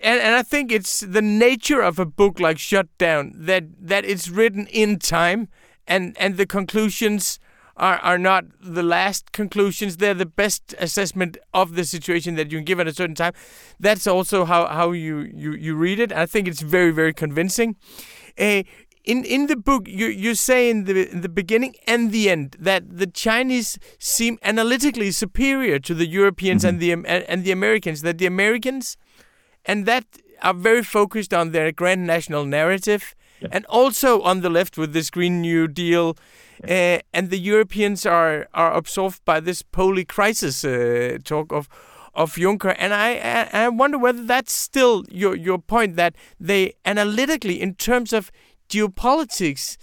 [0.00, 4.28] And, and I think it's the nature of a book like Shutdown that, that it's
[4.28, 5.48] written in time
[5.86, 7.38] and, and the conclusions
[7.76, 9.98] are, are not the last conclusions.
[9.98, 13.34] They're the best assessment of the situation that you can give at a certain time.
[13.78, 16.10] That's also how, how you, you, you read it.
[16.10, 17.76] I think it's very, very convincing.
[18.38, 18.62] Uh,
[19.06, 22.56] in in the book, you you say in the in the beginning and the end
[22.58, 26.92] that the Chinese seem analytically superior to the Europeans mm -hmm.
[26.92, 28.00] and the and the Americans.
[28.02, 28.96] That the Americans,
[29.64, 30.04] and that
[30.40, 33.54] are very focused on their grand national narrative, yeah.
[33.54, 36.16] and also on the left with this Green New Deal
[36.64, 41.68] uh, and the Europeans are are absorbed by this poly-crisis uh, talk of
[42.14, 46.74] of Juncker, and I, I, I wonder whether that's still your your point that they
[46.84, 48.30] analytically, in terms of
[48.68, 49.76] geopolitics,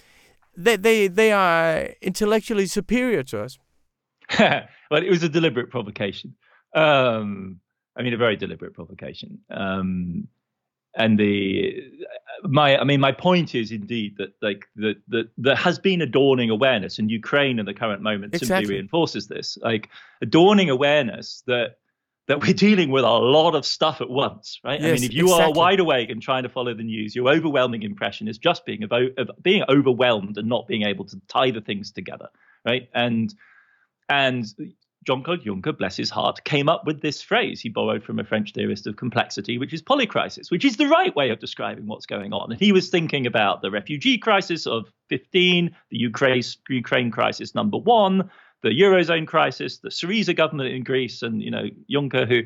[0.55, 3.57] they they they are intellectually superior to us.
[4.39, 6.35] well, it was a deliberate provocation.
[6.75, 7.59] Um,
[7.95, 9.39] I mean, a very deliberate provocation.
[9.49, 10.27] Um,
[10.95, 11.73] and the
[12.43, 16.05] my I mean my point is indeed that like that that there has been a
[16.05, 18.65] dawning awareness and Ukraine in the current moment exactly.
[18.65, 19.89] simply reinforces this like
[20.21, 21.77] a dawning awareness that
[22.27, 25.13] that we're dealing with a lot of stuff at once right yes, I mean if
[25.13, 25.45] you exactly.
[25.45, 28.83] are wide awake and trying to follow the news your overwhelming impression is just being
[28.83, 32.29] about being overwhelmed and not being able to tie the things together
[32.65, 33.33] right and
[34.09, 34.45] and
[35.05, 38.53] Jean-Claude Juncker, bless his heart, came up with this phrase he borrowed from a French
[38.53, 42.33] theorist of complexity, which is polycrisis, which is the right way of describing what's going
[42.33, 42.51] on.
[42.51, 47.77] And he was thinking about the refugee crisis of 15, the Ukraine, Ukraine crisis number
[47.77, 48.29] one,
[48.63, 52.41] the Eurozone crisis, the Syriza government in Greece, and, you know, Juncker, who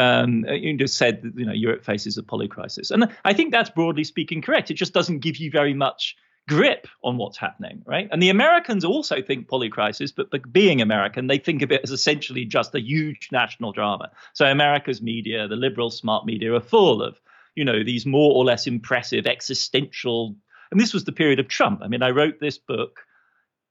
[0.00, 0.44] um,
[0.78, 2.90] just said that, you know, Europe faces a polycrisis.
[2.90, 4.70] And I think that's broadly speaking correct.
[4.70, 6.16] It just doesn't give you very much
[6.48, 8.08] grip on what's happening, right?
[8.12, 11.90] And the Americans also think polycrisis, but, but being American, they think of it as
[11.90, 14.12] essentially just a huge national drama.
[14.32, 17.20] So America's media, the liberal smart media, are full of,
[17.56, 20.36] you know, these more or less impressive existential.
[20.70, 21.80] And this was the period of Trump.
[21.82, 23.00] I mean, I wrote this book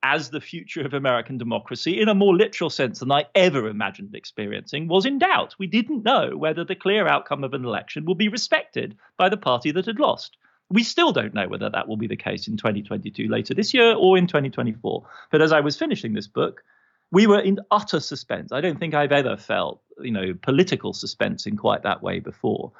[0.03, 4.15] as the future of American democracy, in a more literal sense than I ever imagined
[4.15, 5.55] experiencing, was in doubt.
[5.57, 9.37] We didn't know whether the clear outcome of an election would be respected by the
[9.37, 10.37] party that had lost.
[10.69, 13.93] We still don't know whether that will be the case in 2022 later this year
[13.95, 15.07] or in 2024.
[15.31, 16.63] But as I was finishing this book,
[17.11, 18.51] we were in utter suspense.
[18.51, 22.71] I don't think I've ever felt, you know, political suspense in quite that way before.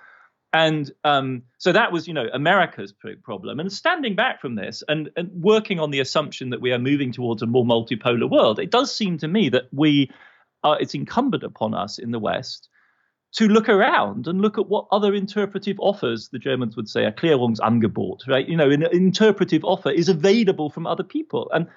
[0.56, 3.60] And um, so that was, you know, America's problem.
[3.60, 7.12] And standing back from this and, and working on the assumption that we are moving
[7.12, 10.10] towards a more multipolar world, it does seem to me that we
[10.64, 12.70] are, it's incumbent upon us in the West
[13.34, 17.12] to look around and look at what other interpretive offers, the Germans would say, a
[17.12, 18.48] Klärungsangebot, right?
[18.48, 21.52] You know, an interpretive offer is available from other people.
[21.54, 21.68] And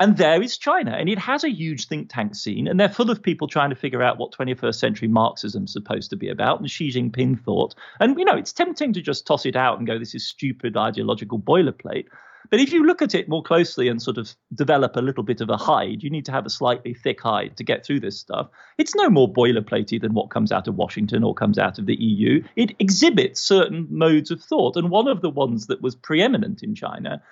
[0.00, 3.10] and there is China, and it has a huge think tank scene, and they're full
[3.10, 6.58] of people trying to figure out what 21st century Marxism is supposed to be about,
[6.58, 7.74] and Xi Jinping thought.
[8.00, 10.76] And, you know, it's tempting to just toss it out and go, this is stupid
[10.76, 12.06] ideological boilerplate.
[12.48, 15.42] But if you look at it more closely and sort of develop a little bit
[15.42, 18.18] of a hide, you need to have a slightly thick hide to get through this
[18.18, 18.48] stuff.
[18.78, 21.94] It's no more boilerplatey than what comes out of Washington or comes out of the
[21.94, 22.42] EU.
[22.56, 24.76] It exhibits certain modes of thought.
[24.76, 27.22] And one of the ones that was preeminent in China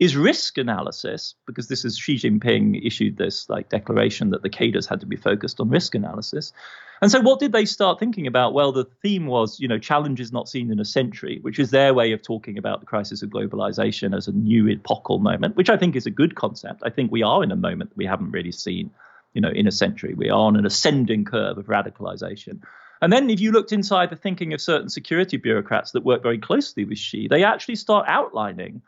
[0.00, 4.86] is risk analysis, because this is Xi Jinping issued this like declaration that the cadres
[4.86, 6.52] had to be focused on risk analysis.
[7.00, 8.54] And so what did they start thinking about?
[8.54, 11.94] Well, the theme was, you know, challenges not seen in a century, which is their
[11.94, 15.76] way of talking about the crisis of globalization as a new epochal moment, which I
[15.76, 16.82] think is a good concept.
[16.84, 18.90] I think we are in a moment that we haven't really seen,
[19.32, 20.14] you know, in a century.
[20.14, 22.62] We are on an ascending curve of radicalization.
[23.00, 26.38] And then if you looked inside the thinking of certain security bureaucrats that work very
[26.38, 28.82] closely with Xi, they actually start outlining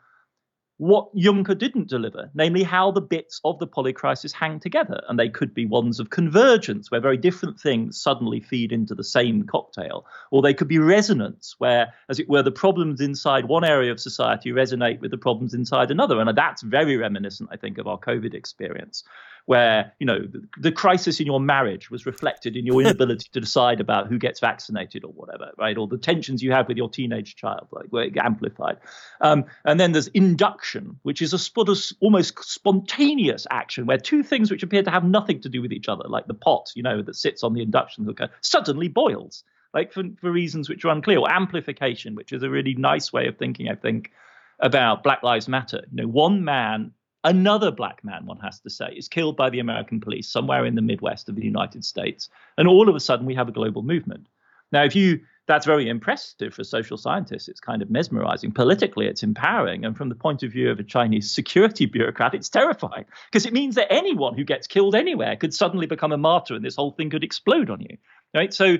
[0.77, 5.01] what Juncker didn't deliver, namely how the bits of the polycrisis hang together.
[5.09, 9.03] And they could be ones of convergence, where very different things suddenly feed into the
[9.03, 10.05] same cocktail.
[10.29, 13.99] Or they could be resonance, where, as it were, the problems inside one area of
[13.99, 16.19] society resonate with the problems inside another.
[16.19, 19.03] And that's very reminiscent, I think, of our COVID experience,
[19.47, 23.39] where you know the, the, crisis in your marriage was reflected in your inability to
[23.39, 25.77] decide about who gets vaccinated or whatever, right?
[25.77, 28.77] Or the tensions you have with your teenage child, like were amplified.
[29.21, 34.21] Um, and then there's induction, which is a sort of almost spontaneous action where two
[34.21, 36.83] things which appear to have nothing to do with each other, like the pot, you
[36.83, 40.89] know, that sits on the induction cooker, suddenly boils, like for, for reasons which are
[40.89, 41.19] unclear.
[41.19, 44.11] Or amplification, which is a really nice way of thinking, I think,
[44.59, 45.85] about Black Lives Matter.
[45.89, 46.91] You know, one man
[47.23, 50.75] Another black man, one has to say, is killed by the American police somewhere in
[50.75, 52.29] the Midwest of the United States.
[52.57, 54.27] And all of a sudden, we have a global movement.
[54.71, 57.47] Now, if you that's very impressive for social scientists.
[57.47, 58.51] It's kind of mesmerizing.
[58.51, 59.85] Politically, it's empowering.
[59.85, 63.53] And from the point of view of a Chinese security bureaucrat, it's terrifying because it
[63.53, 66.91] means that anyone who gets killed anywhere could suddenly become a martyr and this whole
[66.91, 67.97] thing could explode on you.
[68.33, 68.53] Right.
[68.53, 68.77] So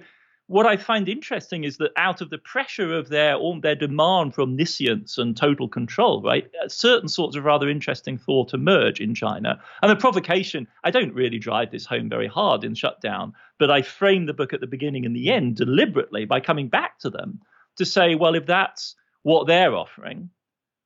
[0.47, 4.41] what I find interesting is that out of the pressure of their their demand for
[4.41, 9.59] omniscience and total control, right, uh, certain sorts of rather interesting thought emerge in China.
[9.81, 13.81] And the provocation, I don't really drive this home very hard in Shutdown, but I
[13.81, 17.41] frame the book at the beginning and the end deliberately by coming back to them
[17.75, 20.29] to say, well, if that's what they're offering,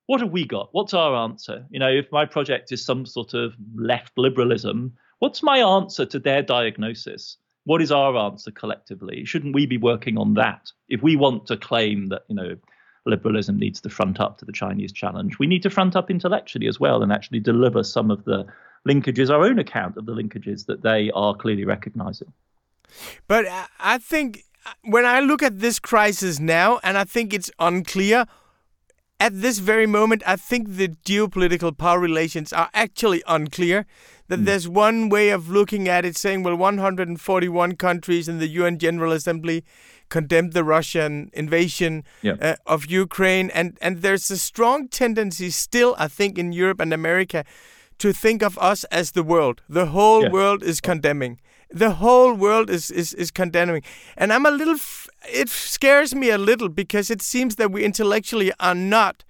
[0.08, 0.70] what have we got?
[0.72, 1.66] What's our answer?
[1.70, 6.20] You know, if my project is some sort of left liberalism, what's my answer to
[6.20, 7.38] their diagnosis?
[7.66, 9.26] What is our answer collectively?
[9.26, 10.72] Shouldn't we be working on that?
[10.90, 12.56] If we want to claim that, you know,
[13.06, 16.68] liberalism needs to front up to the Chinese challenge, we need to front up intellectually
[16.68, 18.46] as well and actually deliver some of the
[18.88, 22.32] linkages, our own account of the linkages that they are clearly recognizing.
[23.28, 23.46] But
[23.80, 28.26] I think uh, when I look at this crisis now, and I think it's unclear
[29.20, 33.86] at this very moment, I think the geopolitical power relations are actually unclear.
[34.32, 34.46] That mm.
[34.46, 39.12] there's one way of looking at it, saying, well, 141 countries in the UN General
[39.12, 39.66] Assembly
[40.08, 42.36] condemned the Russian invasion yeah.
[42.40, 46.94] uh, of Ukraine, and and there's a strong tendency still, I think, in Europe and
[46.94, 47.44] America,
[47.98, 49.64] to think of us as the world.
[49.68, 50.32] The whole yeah.
[50.32, 51.42] world is condemning.
[51.70, 53.84] The whole world is is is condemning,
[54.16, 54.78] and I'm a little
[55.42, 59.26] it scares me a little because it seems that we intellectually are not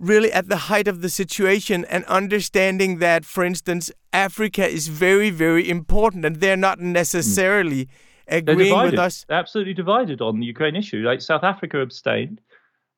[0.00, 5.30] really at the height of the situation and understanding that, for instance, Africa is very,
[5.30, 7.88] very important and they're not necessarily mm.
[8.28, 9.24] agreeing with us.
[9.28, 11.02] They're absolutely divided on the Ukraine issue.
[11.02, 12.40] Like South Africa abstained.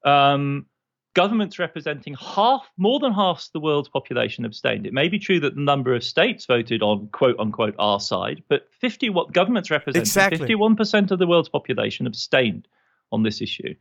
[0.05, 0.67] Um,
[1.15, 4.87] governments representing half, more than half the world's population abstained.
[4.87, 8.43] It may be true that the number of states voted on quote unquote our side,
[8.49, 10.49] but 50 what governments representing exactly.
[10.49, 12.69] 51% of the world's population abstained
[13.11, 13.75] on this issue.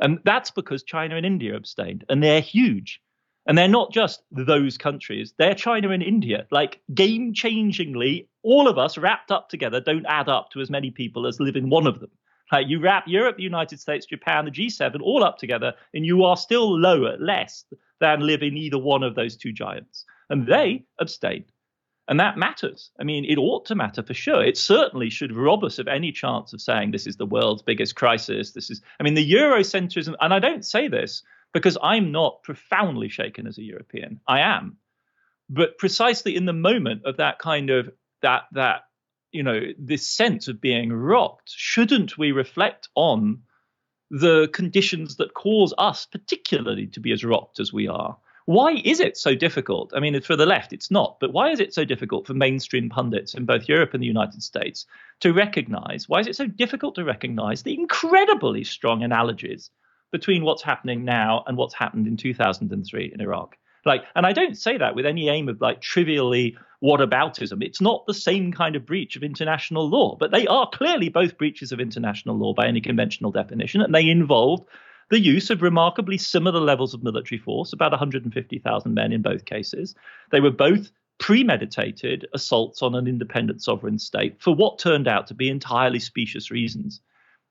[0.00, 3.00] And that's because China and India abstained, and they're huge.
[3.46, 6.46] And they're not just those countries, they're China and India.
[6.50, 10.90] Like game changingly, all of us wrapped up together don't add up to as many
[10.90, 12.10] people as live in one of them.
[12.52, 16.24] Like you wrap Europe, the United States, Japan, the G7 all up together, and you
[16.24, 17.64] are still lower, less
[18.00, 20.04] than live in either one of those two giants.
[20.28, 21.50] And they abstained.
[22.10, 22.90] And that matters.
[23.00, 24.42] I mean, it ought to matter for sure.
[24.42, 27.94] It certainly should rob us of any chance of saying this is the world's biggest
[27.94, 28.50] crisis.
[28.50, 31.22] This is, I mean, the Eurocentrism, and I don't say this
[31.54, 34.20] because I'm not profoundly shaken as a European.
[34.26, 34.76] I am.
[35.48, 37.90] But precisely in the moment of that kind of
[38.22, 38.82] that that
[39.32, 43.42] you know, this sense of being rocked, shouldn't we reflect on
[44.10, 48.18] the conditions that cause us particularly to be as rocked as we are?
[48.50, 49.92] Why is it so difficult?
[49.94, 52.88] I mean, for the left, it's not, but why is it so difficult for mainstream
[52.88, 54.86] pundits in both Europe and the United States
[55.20, 56.08] to recognize?
[56.08, 59.70] Why is it so difficult to recognize the incredibly strong analogies
[60.10, 63.56] between what's happening now and what's happened in 2003 in Iraq?
[63.84, 67.62] Like, and I don't say that with any aim of like trivially whataboutism.
[67.62, 71.38] It's not the same kind of breach of international law, but they are clearly both
[71.38, 74.64] breaches of international law by any conventional definition, and they involved
[75.10, 79.94] the use of remarkably similar levels of military force, about 150,000 men in both cases.
[80.30, 85.34] They were both premeditated assaults on an independent sovereign state for what turned out to
[85.34, 87.00] be entirely specious reasons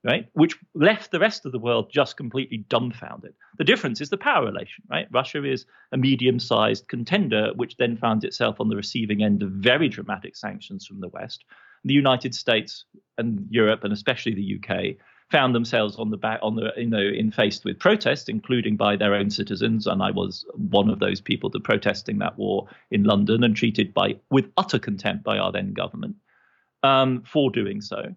[0.04, 0.28] right?
[0.34, 3.34] Which left the rest of the world just completely dumbfounded.
[3.58, 5.08] The difference is the power relation, right?
[5.12, 9.52] Russia is a medium sized contender, which then found itself on the receiving end of
[9.52, 11.43] very dramatic sanctions from the West.
[11.84, 12.86] The United States
[13.17, 14.95] and Europe, and especially the UK,
[15.32, 18.96] found themselves on the back on the you know in faced with protests including by
[18.96, 23.04] their own citizens and i was one of those people that protesting that war in
[23.04, 26.15] london and treated by with utter contempt by our then government
[26.84, 28.15] um, for doing so.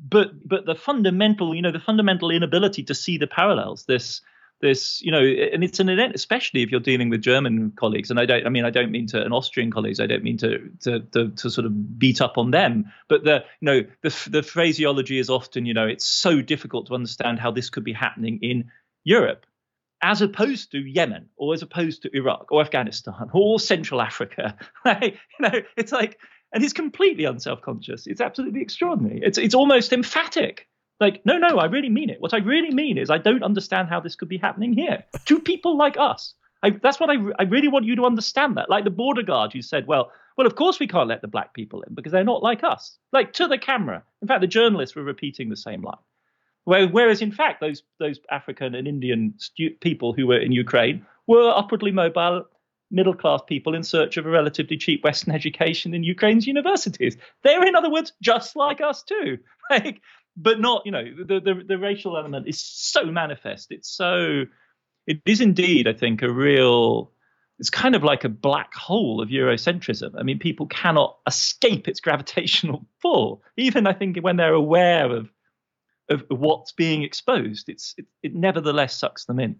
[0.00, 4.20] But but the fundamental you know the fundamental inability to see the parallels this
[4.60, 8.18] this you know and it's an event especially if you're dealing with german colleagues and
[8.18, 10.70] i don't i mean i don't mean to an austrian colleagues i don't mean to
[10.80, 14.42] to to, to sort of beat up on them but the you know the the
[14.42, 18.38] phraseology is often you know it's so difficult to understand how this could be happening
[18.42, 18.70] in
[19.04, 19.46] europe
[20.02, 24.56] as opposed to Yemen or as opposed to Iraq or Afghanistan or Central Africa.
[25.02, 26.18] you know, it's like,
[26.52, 28.06] and he's completely unself-conscious.
[28.06, 29.20] It's absolutely extraordinary.
[29.22, 30.68] It's it's almost emphatic.
[31.00, 32.20] Like, no, no, I really mean it.
[32.20, 35.40] What I really mean is I don't understand how this could be happening here to
[35.40, 36.34] people like us.
[36.62, 38.68] I, that's what I, I really want you to understand that.
[38.68, 41.54] Like the border guard who said, well, well, of course we can't let the black
[41.54, 42.98] people in because they're not like us.
[43.12, 44.02] Like to the camera.
[44.22, 45.96] In fact, the journalists were repeating the same line.
[46.64, 51.50] Whereas, in fact, those those African and Indian stu- people who were in Ukraine were
[51.50, 52.44] upwardly mobile,
[52.90, 57.16] middle class people in search of a relatively cheap Western education in Ukraine's universities.
[57.42, 59.38] They're, in other words, just like us too.
[59.70, 60.00] Like,
[60.40, 63.68] but not, you know, the, the the racial element is so manifest.
[63.70, 64.44] It's so,
[65.06, 67.12] it is indeed, I think, a real.
[67.58, 70.12] It's kind of like a black hole of Eurocentrism.
[70.16, 75.28] I mean, people cannot escape its gravitational pull, even I think when they're aware of
[76.08, 77.68] of what's being exposed.
[77.68, 79.56] It's it, it nevertheless sucks them in.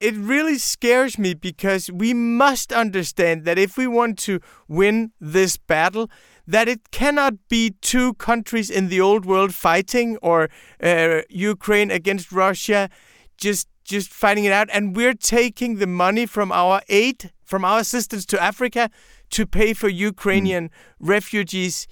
[0.00, 5.56] It really scares me because we must understand that if we want to win this
[5.56, 6.10] battle,
[6.50, 10.48] that it cannot be two countries in the old world fighting or
[10.82, 12.88] uh, Ukraine against Russia
[13.36, 17.80] just just fighting it out and we're taking the money from our aid from our
[17.80, 18.90] assistance to Africa
[19.30, 20.72] to pay for Ukrainian mm.
[21.14, 21.86] refugees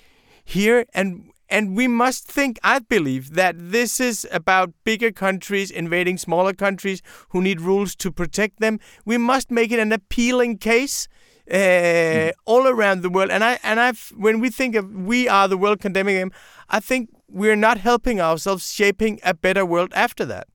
[0.45, 1.09] here and
[1.51, 7.01] and we must think, I believe, that this is about bigger countries invading smaller countries
[7.31, 8.81] who need rules to protect them.
[9.07, 11.09] We must make it an appealing case.
[11.51, 12.33] Uh, mm.
[12.79, 15.81] Around the world, and I and I've when we think of we are the world
[15.81, 16.33] condemning him,
[16.69, 20.49] I think we're not helping ourselves shaping a better world after that.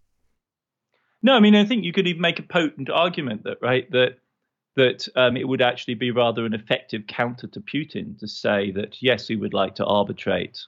[1.22, 4.20] No, I mean I think you could even make a potent argument that right that
[4.76, 9.02] that um, it would actually be rather an effective counter to Putin to say that
[9.02, 10.60] yes, we would like to arbitrate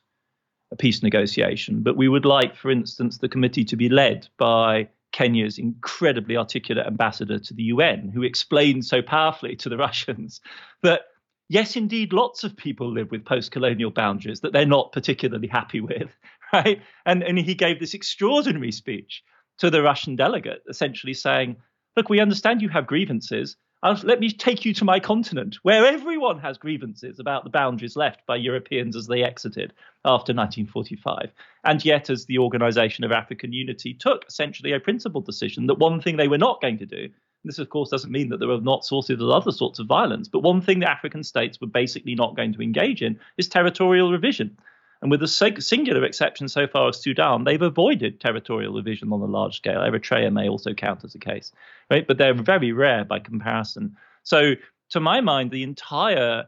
[0.71, 1.81] a peace negotiation.
[1.81, 6.85] But we would like, for instance, the committee to be led by Kenya's incredibly articulate
[6.85, 10.41] ambassador to the UN, who explained so powerfully to the Russians
[10.83, 11.01] that,
[11.49, 15.81] yes, indeed, lots of people live with post colonial boundaries that they're not particularly happy
[15.81, 16.09] with,
[16.53, 16.81] right?
[17.05, 19.23] And, and he gave this extraordinary speech
[19.59, 21.57] to the Russian delegate, essentially saying,
[21.95, 23.55] Look, we understand you have grievances,
[24.03, 28.25] let me take you to my continent, where everyone has grievances about the boundaries left
[28.25, 29.73] by Europeans as they exited
[30.03, 31.31] after 1945.
[31.63, 36.01] And yet, as the Organization of African Unity took essentially a principled decision that one
[36.01, 37.09] thing they were not going to do,
[37.45, 40.27] this of course doesn't mean that there are not sources of other sorts of violence,
[40.27, 44.11] but one thing the African states were basically not going to engage in is territorial
[44.11, 44.57] revision.
[45.01, 49.25] And with the singular exception so far of Sudan, they've avoided territorial revision on a
[49.25, 49.81] large scale.
[49.81, 51.51] Eritrea may also count as a case,
[51.91, 52.07] right?
[52.07, 53.97] But they're very rare by comparison.
[54.23, 54.53] So,
[54.89, 56.47] to my mind, the entire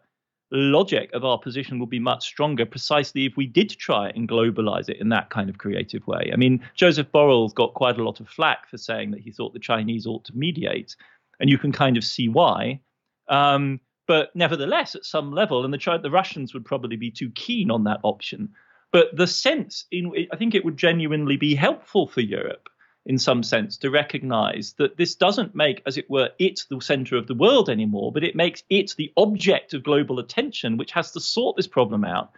[0.52, 4.90] logic of our position will be much stronger precisely if we did try and globalize
[4.90, 6.30] it in that kind of creative way.
[6.32, 9.54] I mean, Joseph Borrell's got quite a lot of flack for saying that he thought
[9.54, 10.96] the Chinese ought to mediate,
[11.40, 12.80] and you can kind of see why.
[13.28, 17.70] Um, but nevertheless, at some level, and the, the Russians would probably be too keen
[17.70, 18.50] on that option.
[18.94, 22.70] But the sense, in, I think it would genuinely be helpful for Europe
[23.08, 27.16] in some sense to recognize that this doesn't make, as it were, it the center
[27.16, 31.14] of the world anymore, but it makes it the object of global attention, which has
[31.14, 32.32] to sort this problem out.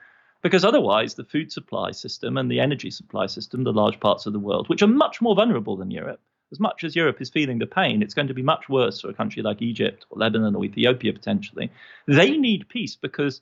[0.43, 4.31] Because otherwise, the food supply system and the energy supply system, the large parts of
[4.31, 7.57] the world, which are much more vulnerable than Europe, as much as Europe is feeling
[7.57, 10.55] the pain, it's going to be much worse for a country like Egypt or Lebanon
[10.55, 11.71] or Ethiopia potentially.
[12.07, 13.41] They need peace because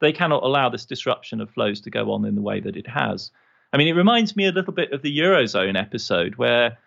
[0.00, 2.88] they cannot allow this disruption of flows to go on in the way that it
[2.88, 3.30] has.
[3.74, 6.78] I mean, it reminds me a little bit of the Eurozone episode where,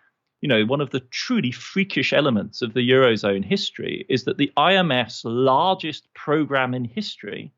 [0.42, 4.52] you know, one of the truly freakish elements of the Eurozone history is that the
[4.58, 7.52] IMF's largest program in history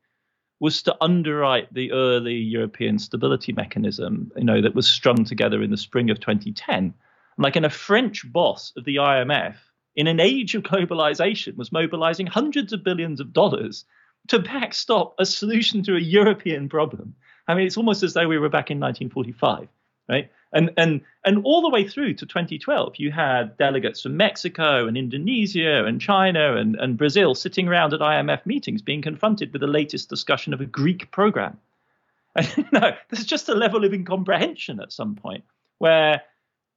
[0.58, 5.70] was to underwrite the early European stability mechanism, you know, that was strung together in
[5.70, 6.92] the spring of 2010
[7.40, 9.56] like in a French boss of the IMF,
[9.96, 13.84] in an age of globalization, was mobilizing hundreds of billions of dollars
[14.28, 17.14] to backstop a solution to a European problem.
[17.50, 19.68] I mean, it's almost as though we were back in 1945,
[20.08, 20.30] right?
[20.52, 24.96] And and and all the way through to 2012, you had delegates from Mexico and
[24.96, 29.68] Indonesia and China and, and Brazil sitting around at IMF meetings being confronted with the
[29.68, 31.58] latest discussion of a Greek program.
[32.36, 35.42] And you know, there's just a level of incomprehension at some point
[35.78, 36.22] where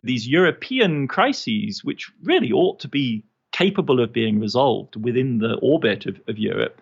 [0.01, 6.07] these European crises, which really ought to be capable of being resolved within the orbit
[6.07, 6.81] of, of Europe,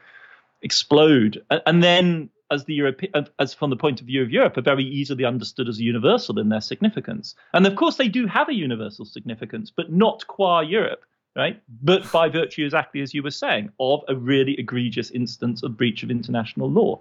[0.61, 1.43] explode.
[1.65, 3.01] And then, as the Europe,
[3.39, 6.49] as from the point of view of Europe, are very easily understood as universal in
[6.49, 7.33] their significance.
[7.53, 11.03] And of course, they do have a universal significance, but not qua Europe,
[11.35, 11.61] right?
[11.81, 16.03] But by virtue, exactly as you were saying, of a really egregious instance of breach
[16.03, 16.99] of international law.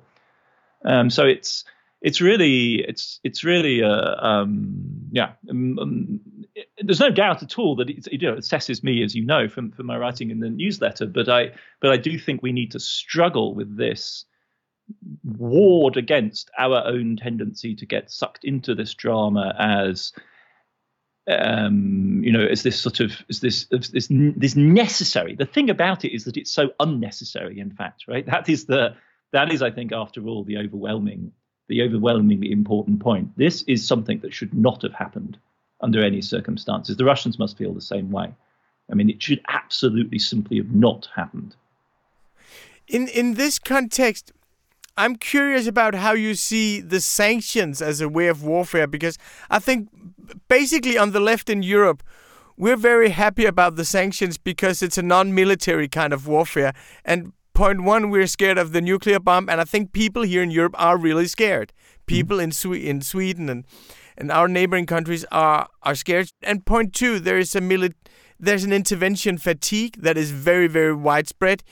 [0.84, 1.64] Um, so it's
[2.01, 5.32] it's really it's it's really uh, um, yeah.
[5.51, 6.20] Um, um,
[6.55, 9.48] it, there's no doubt at all that it, you know assesses me, as you know
[9.48, 11.07] from from my writing in the newsletter.
[11.07, 14.24] But I but I do think we need to struggle with this
[15.24, 20.12] ward against our own tendency to get sucked into this drama as
[21.28, 25.34] um, you know, as this sort of as this this this necessary.
[25.34, 27.61] The thing about it is that it's so unnecessary.
[27.61, 28.26] In fact, right?
[28.26, 28.97] That is the
[29.32, 31.32] that is, I think, after all, the overwhelming
[31.68, 33.36] the overwhelmingly important point.
[33.36, 35.38] This is something that should not have happened
[35.80, 36.97] under any circumstances.
[36.97, 38.34] The Russians must feel the same way.
[38.91, 41.55] I mean, it should absolutely simply have not happened.
[42.88, 44.32] In in this context,
[45.01, 49.16] I'm curious about how you see the sanctions as a way of warfare because
[49.48, 49.88] I think
[50.48, 52.03] basically on the left in Europe,
[52.57, 56.74] we're very happy about the sanctions because it's a non-military kind of warfare
[57.05, 60.51] and point one, we're scared of the nuclear bomb, and I think people here in
[60.51, 61.74] Europe are really scared.
[62.07, 62.44] People mm.
[62.44, 63.64] in Swe- in Sweden and
[64.16, 66.30] and our neighboring countries are are scared.
[66.42, 68.01] And point two, there is a mili-
[68.38, 71.62] there's an intervention fatigue that is very very widespread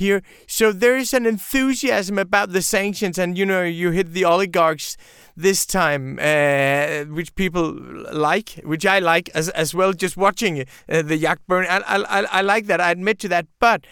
[0.00, 0.22] here.
[0.46, 4.96] So there is an enthusiasm about the sanctions, and you know you hit the oligarchs
[5.36, 7.72] this time, uh, which people
[8.12, 9.92] like, which I like as as well.
[9.92, 12.80] Just watching uh, the yak burn, I, I I like that.
[12.80, 13.86] I admit to that, but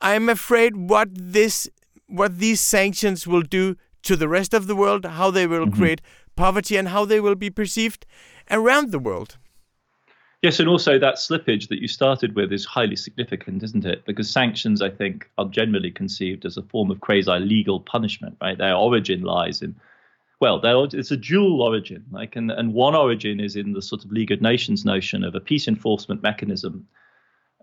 [0.00, 1.68] I'm afraid what this
[2.06, 5.78] what these sanctions will do to the rest of the world, how they will mm-hmm.
[5.78, 6.00] create
[6.36, 8.06] poverty and how they will be perceived
[8.50, 9.36] around the world.
[10.42, 14.06] Yes, and also that slippage that you started with is highly significant, isn't it?
[14.06, 18.56] Because sanctions, I think, are generally conceived as a form of quasi legal punishment, right?
[18.56, 19.76] Their origin lies in,
[20.40, 24.12] well, it's a dual origin, like, and, and one origin is in the sort of
[24.12, 26.88] League of Nations notion of a peace enforcement mechanism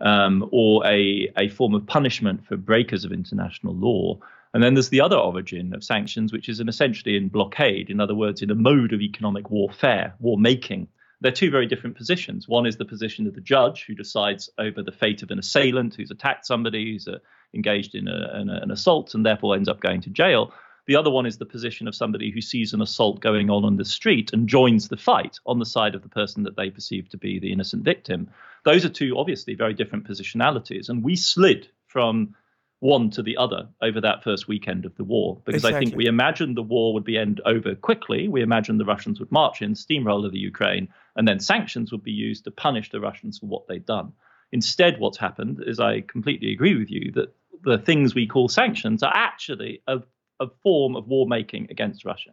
[0.01, 4.19] um, or a, a form of punishment for breakers of international law.
[4.53, 8.13] And then there's the other origin of sanctions, which is essentially in blockade, in other
[8.13, 10.87] words, in a mode of economic warfare, war making.
[11.21, 12.47] They're two very different positions.
[12.47, 15.95] One is the position of the judge who decides over the fate of an assailant
[15.95, 17.17] who's attacked somebody, who's uh,
[17.53, 20.53] engaged in, a, in a, an assault, and therefore ends up going to jail.
[20.85, 23.75] The other one is the position of somebody who sees an assault going on on
[23.75, 27.09] the street and joins the fight on the side of the person that they perceive
[27.09, 28.29] to be the innocent victim.
[28.63, 30.87] Those are two obviously very different positionalities.
[30.87, 32.35] And we slid from
[32.79, 35.77] one to the other over that first weekend of the war because exactly.
[35.77, 38.27] I think we imagined the war would be end over quickly.
[38.27, 42.11] We imagined the Russians would march in, steamroller the Ukraine, and then sanctions would be
[42.11, 44.13] used to punish the Russians for what they'd done.
[44.51, 49.01] Instead, what's happened is I completely agree with you that the things we call sanctions
[49.01, 49.99] are actually a
[50.39, 52.31] a form of war making against Russia.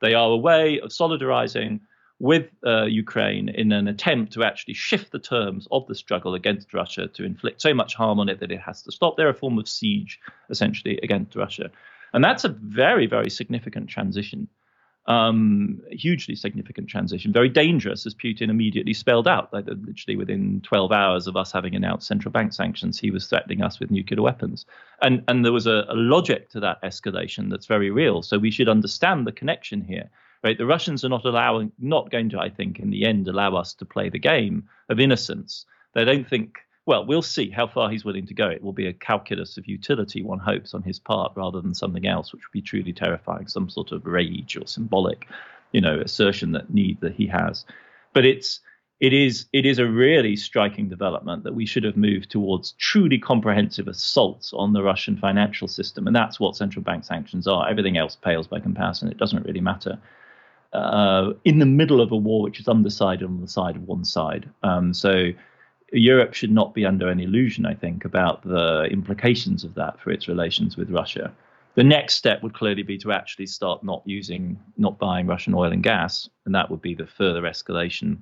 [0.00, 1.80] They are a way of solidarizing
[2.18, 6.72] with uh, Ukraine in an attempt to actually shift the terms of the struggle against
[6.72, 9.16] Russia to inflict so much harm on it that it has to stop.
[9.16, 11.70] They're a form of siege, essentially, against Russia.
[12.14, 14.48] And that's a very, very significant transition
[15.08, 19.52] um, hugely significant transition, very dangerous, as Putin immediately spelled out.
[19.52, 23.62] Like literally within 12 hours of us having announced central bank sanctions, he was threatening
[23.62, 24.66] us with nuclear weapons.
[25.02, 28.22] And and there was a, a logic to that escalation that's very real.
[28.22, 30.10] So we should understand the connection here.
[30.44, 33.56] Right, the Russians are not allowing, not going to, I think, in the end, allow
[33.56, 35.64] us to play the game of innocence.
[35.94, 38.48] They don't think well, we'll see how far he's willing to go.
[38.48, 42.06] It will be a calculus of utility, one hopes, on his part, rather than something
[42.06, 45.26] else, which would be truly terrifying, some sort of rage or symbolic,
[45.72, 47.64] you know, assertion that need that he has.
[48.12, 48.60] But it's
[49.00, 53.18] it is it is a really striking development that we should have moved towards truly
[53.18, 57.68] comprehensive assaults on the Russian financial system, and that's what central bank sanctions are.
[57.68, 59.10] Everything else pales by comparison.
[59.10, 59.98] It doesn't really matter.
[60.72, 64.04] Uh, in the middle of a war which is undecided on the side of one
[64.04, 64.48] side.
[64.62, 65.30] Um, so
[65.92, 70.10] Europe should not be under any illusion, I think, about the implications of that for
[70.10, 71.32] its relations with Russia.
[71.76, 75.72] The next step would clearly be to actually start not using, not buying Russian oil
[75.72, 78.18] and gas, and that would be the further escalation.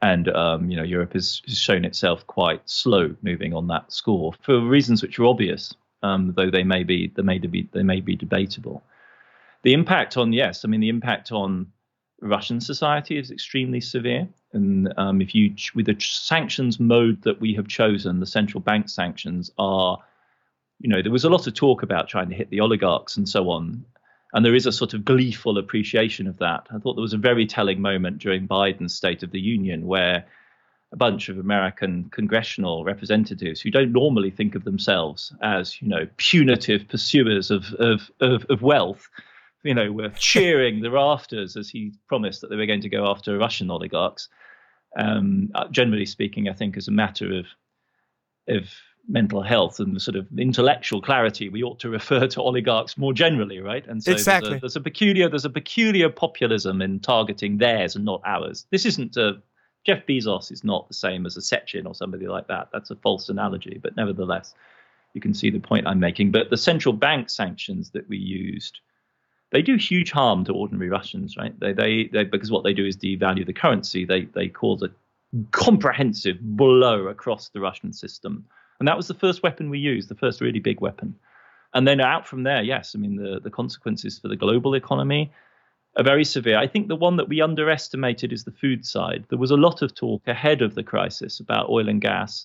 [0.00, 4.60] And um, you know, Europe has, shown itself quite slow moving on that score for
[4.60, 8.14] reasons which are obvious, um, though they may be they may be they may be
[8.14, 8.82] debatable.
[9.64, 11.72] The impact on yes, I mean the impact on
[12.20, 14.28] Russian society is extremely severe.
[14.52, 18.88] And um, if you, with the sanctions mode that we have chosen, the central bank
[18.88, 19.98] sanctions are,
[20.80, 23.28] you know, there was a lot of talk about trying to hit the oligarchs and
[23.28, 23.84] so on.
[24.34, 26.66] And there is a sort of gleeful appreciation of that.
[26.70, 30.26] I thought there was a very telling moment during Biden's State of the Union where
[30.92, 36.06] a bunch of American congressional representatives who don't normally think of themselves as, you know,
[36.18, 39.08] punitive pursuers of, of, of, of wealth
[39.64, 43.10] you know, were cheering the rafters as he promised that they were going to go
[43.10, 44.28] after Russian oligarchs.
[44.96, 47.46] Um, uh, generally speaking, I think as a matter of
[48.46, 48.68] of
[49.08, 53.12] mental health and the sort of intellectual clarity, we ought to refer to oligarchs more
[53.12, 53.86] generally, right?
[53.86, 54.50] And so exactly.
[54.50, 58.66] there's, a, there's a peculiar there's a peculiar populism in targeting theirs and not ours.
[58.70, 59.42] This isn't a
[59.84, 62.68] Jeff Bezos is not the same as a Sechin or somebody like that.
[62.72, 64.54] That's a false analogy, but nevertheless,
[65.12, 66.32] you can see the point I'm making.
[66.32, 68.80] But the central bank sanctions that we used,
[69.54, 71.58] they do huge harm to ordinary Russians, right?
[71.60, 74.04] They, they, they because what they do is devalue the currency.
[74.04, 74.90] They, they cause a
[75.52, 78.44] comprehensive blow across the Russian system.
[78.80, 81.14] And that was the first weapon we used, the first really big weapon.
[81.72, 85.32] And then out from there, yes, I mean, the, the consequences for the global economy
[85.96, 86.58] are very severe.
[86.58, 89.24] I think the one that we underestimated is the food side.
[89.28, 92.44] There was a lot of talk ahead of the crisis about oil and gas.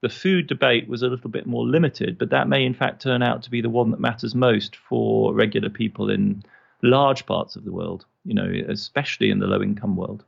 [0.00, 3.22] The food debate was a little bit more limited, but that may in fact turn
[3.22, 6.42] out to be the one that matters most for regular people in
[6.82, 10.24] large parts of the world, you know, especially in the low income world.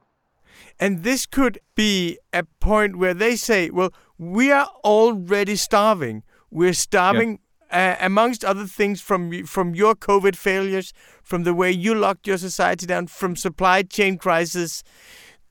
[0.79, 6.23] And this could be a point where they say, well, we are already starving.
[6.51, 7.39] We're starving,
[7.71, 7.97] yeah.
[8.01, 10.93] uh, amongst other things, from from your COVID failures,
[11.23, 14.83] from the way you locked your society down, from supply chain crisis,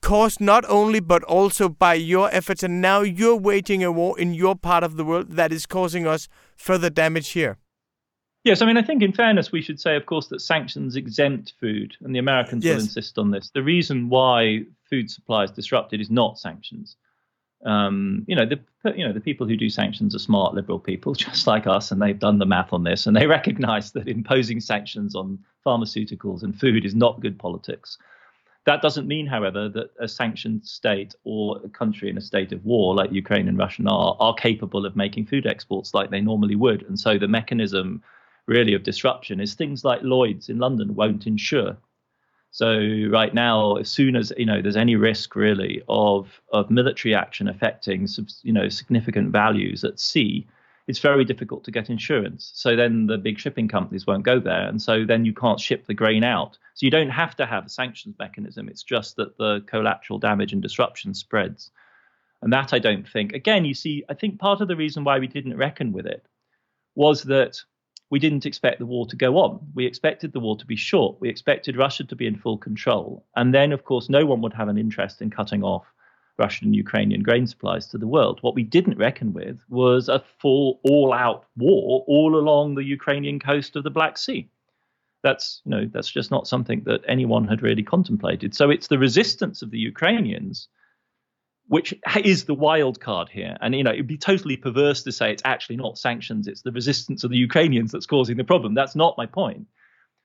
[0.00, 2.62] caused not only but also by your efforts.
[2.62, 6.06] And now you're waging a war in your part of the world that is causing
[6.06, 7.58] us further damage here.
[8.42, 11.52] Yes, I mean, I think in fairness, we should say, of course, that sanctions exempt
[11.60, 12.76] food, and the Americans yes.
[12.76, 13.50] will insist on this.
[13.52, 16.96] The reason why food supply is disrupted is not sanctions.
[17.66, 18.58] Um, you know, the
[18.96, 22.00] you know the people who do sanctions are smart liberal people, just like us, and
[22.00, 26.58] they've done the math on this, and they recognise that imposing sanctions on pharmaceuticals and
[26.58, 27.98] food is not good politics.
[28.66, 32.64] That doesn't mean, however, that a sanctioned state or a country in a state of
[32.64, 36.56] war, like Ukraine and Russia are, are capable of making food exports like they normally
[36.56, 36.82] would.
[36.82, 38.02] And so the mechanism
[38.46, 41.76] really of disruption is things like Lloyd's in London won't insure.
[42.50, 42.80] So
[43.10, 47.48] right now, as soon as you know there's any risk really of of military action
[47.48, 48.08] affecting
[48.42, 50.46] you know significant values at sea,
[50.90, 52.50] it's very difficult to get insurance.
[52.52, 55.86] So then the big shipping companies won't go there, and so then you can't ship
[55.86, 56.58] the grain out.
[56.74, 58.68] So you don't have to have a sanctions mechanism.
[58.68, 61.70] It's just that the collateral damage and disruption spreads,
[62.42, 63.34] and that I don't think.
[63.34, 66.26] Again, you see, I think part of the reason why we didn't reckon with it
[66.96, 67.56] was that
[68.10, 69.60] we didn't expect the war to go on.
[69.72, 71.20] We expected the war to be short.
[71.20, 73.24] We expected Russia to be in full control.
[73.36, 75.84] And then, of course, no one would have an interest in cutting off
[76.40, 78.38] Russian and Ukrainian grain supplies to the world.
[78.40, 83.38] What we didn't reckon with was a full, all out war all along the Ukrainian
[83.38, 84.50] coast of the Black Sea.
[85.22, 88.54] That's, you know, that's just not something that anyone had really contemplated.
[88.54, 90.68] So it's the resistance of the Ukrainians
[91.70, 93.56] which is the wild card here.
[93.60, 96.72] And you know, it'd be totally perverse to say it's actually not sanctions; it's the
[96.72, 98.74] resistance of the Ukrainians that's causing the problem.
[98.74, 99.66] That's not my point.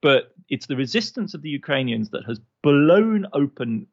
[0.01, 3.87] But it's the resistance of the Ukrainians that has blown open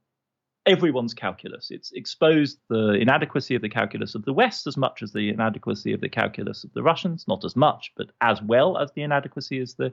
[0.67, 1.71] everyone's calculus.
[1.71, 5.93] It's exposed the inadequacy of the calculus of the West as much as the inadequacy
[5.93, 9.59] of the calculus of the Russians, not as much, but as well as the inadequacy
[9.61, 9.93] as the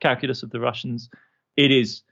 [0.00, 1.10] calculus of the Russians.
[1.56, 2.02] It is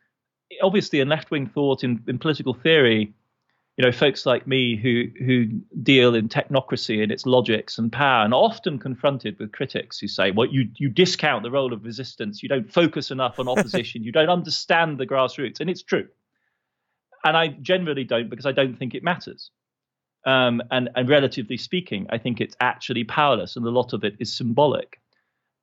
[0.62, 3.14] obviously in left wing thought, in, in political theory,
[3.76, 5.46] you know, folks like me who who
[5.82, 10.30] deal in technocracy and its logics and power, and often confronted with critics who say,
[10.30, 12.42] "Well, you you discount the role of resistance.
[12.42, 14.02] You don't focus enough on opposition.
[14.02, 16.06] you don't understand the grassroots." And it's true.
[17.24, 19.50] And I generally don't because I don't think it matters.
[20.24, 24.14] Um, and and relatively speaking, I think it's actually powerless, and a lot of it
[24.20, 25.00] is symbolic,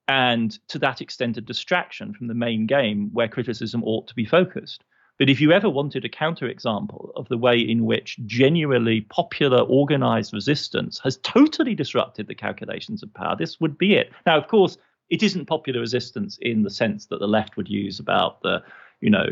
[0.07, 4.26] and to that extent, a distraction from the main game where criticism ought to be
[4.26, 4.84] focused.
[5.18, 10.34] But if you ever wanted a counterexample of the way in which genuinely popular organized
[10.34, 14.12] resistance has totally disrupted the calculations of power, this would be it.
[14.26, 14.78] Now, of course,
[15.10, 18.64] it isn't popular resistance in the sense that the left would use about the,
[19.01, 19.28] you know,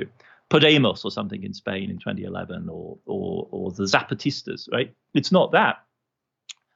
[0.49, 4.93] Podemos or something in Spain in 2011 or, or, or the Zapatistas, right?
[5.13, 5.77] It's not that.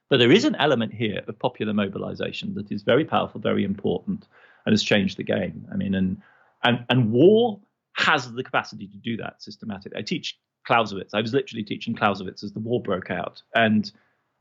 [0.09, 4.27] But there is an element here of popular mobilization that is very powerful, very important,
[4.65, 5.65] and has changed the game.
[5.71, 6.21] I mean, and
[6.63, 7.61] and and war
[7.93, 9.97] has the capacity to do that systematically.
[9.97, 11.13] I teach Clausewitz.
[11.13, 13.41] I was literally teaching Clausewitz as the war broke out.
[13.55, 13.91] And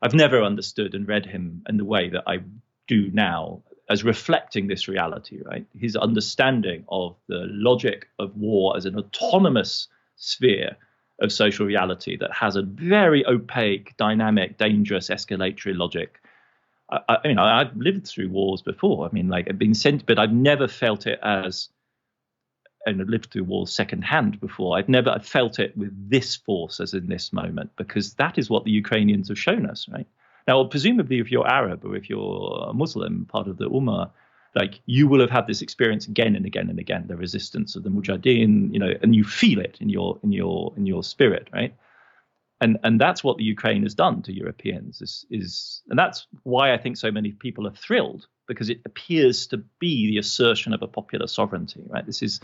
[0.01, 2.39] I've never understood and read him in the way that I
[2.87, 5.65] do now as reflecting this reality, right?
[5.77, 10.77] His understanding of the logic of war as an autonomous sphere
[11.19, 16.21] of social reality that has a very opaque, dynamic, dangerous, escalatory logic.
[16.89, 19.05] I, I, you know, I've lived through wars before.
[19.05, 21.67] I mean, like I've been sent, but I've never felt it as
[22.85, 24.77] and lived through wars secondhand before.
[24.77, 28.63] I've never felt it with this force as in this moment because that is what
[28.63, 30.07] the Ukrainians have shown us, right?
[30.47, 34.11] Now, presumably, if you're Arab or if you're a Muslim, part of the Ummah,
[34.55, 37.83] like you will have had this experience again and again and again, the resistance of
[37.83, 41.47] the Mujahideen, you know, and you feel it in your in your in your spirit,
[41.53, 41.73] right?
[42.61, 45.01] and and that's what the Ukraine has done to Europeans.
[45.01, 49.47] Is is and that's why I think so many people are thrilled because it appears
[49.47, 51.83] to be the assertion of a popular sovereignty.
[51.87, 52.05] Right.
[52.05, 52.39] This is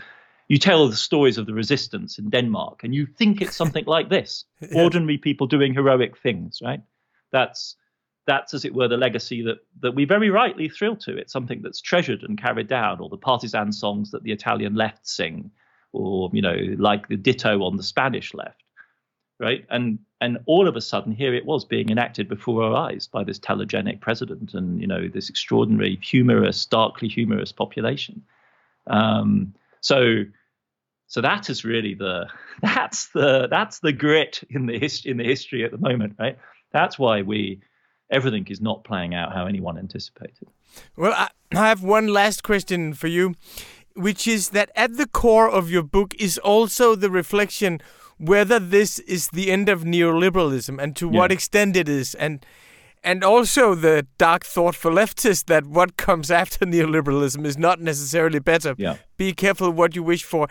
[0.48, 4.10] you tell the stories of the resistance in Denmark, and you think it's something like
[4.10, 4.82] this: yeah.
[4.82, 6.60] ordinary people doing heroic things.
[6.62, 6.80] Right.
[7.30, 7.76] That's
[8.28, 11.16] that's, as it were, the legacy that that we very rightly thrill to.
[11.16, 15.08] It's something that's treasured and carried down, or the partisan songs that the Italian left
[15.08, 15.50] sing,
[15.92, 18.62] or you know, like the ditto on the Spanish left,
[19.40, 19.64] right?
[19.70, 23.24] And and all of a sudden, here it was being enacted before our eyes by
[23.24, 28.22] this telegenic president, and you know, this extraordinary, humorous, darkly humorous population.
[28.86, 30.24] Um, so
[31.06, 32.26] so that is really the
[32.62, 36.38] that's the that's the grit in the history in the history at the moment, right?
[36.72, 37.62] That's why we
[38.10, 40.48] everything is not playing out how anyone anticipated.
[40.96, 43.34] Well, I, I have one last question for you,
[43.94, 47.80] which is that at the core of your book is also the reflection
[48.18, 51.18] whether this is the end of neoliberalism and to yeah.
[51.18, 52.44] what extent it is, and
[53.04, 58.40] and also the dark thought for leftists that what comes after neoliberalism is not necessarily
[58.40, 58.74] better.
[58.76, 58.96] Yeah.
[59.16, 60.48] Be careful what you wish for,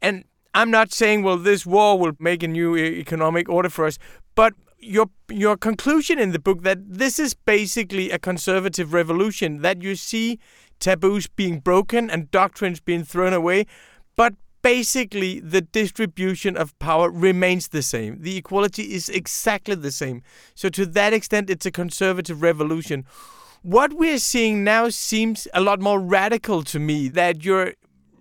[0.00, 0.24] and.
[0.54, 3.98] I'm not saying, well, this war will make a new economic order for us,
[4.34, 9.82] but your your conclusion in the book that this is basically a conservative revolution that
[9.82, 10.38] you see
[10.78, 13.66] taboos being broken and doctrines being thrown away
[14.16, 18.20] but basically the distribution of power remains the same.
[18.20, 20.22] The equality is exactly the same.
[20.54, 23.04] So to that extent it's a conservative revolution.
[23.62, 27.74] What we're seeing now seems a lot more radical to me that you're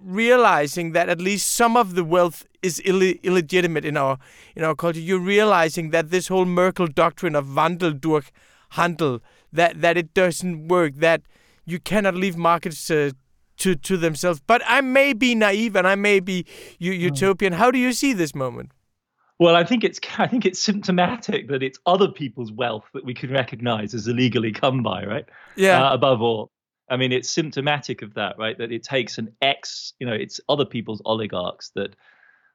[0.04, 4.18] realizing that at least some of the wealth is Ill- illegitimate in our
[4.56, 5.00] in our culture.
[5.00, 8.32] You're realizing that this whole Merkel doctrine of Wandel durch
[8.72, 9.22] Handel
[9.52, 10.96] that that it doesn't work.
[10.96, 11.22] That
[11.66, 13.12] you cannot leave markets uh,
[13.58, 14.42] to to themselves.
[14.46, 16.46] But I may be naive and I may be
[16.80, 17.02] u- hmm.
[17.02, 17.54] utopian.
[17.54, 18.72] How do you see this moment?
[19.40, 23.14] Well, I think it's I think it's symptomatic that it's other people's wealth that we
[23.14, 25.26] can recognize as illegally come by, right?
[25.56, 25.90] Yeah.
[25.90, 26.52] Uh, above all,
[26.90, 28.58] I mean, it's symptomatic of that, right?
[28.58, 31.96] That it takes an ex, you know, it's other people's oligarchs that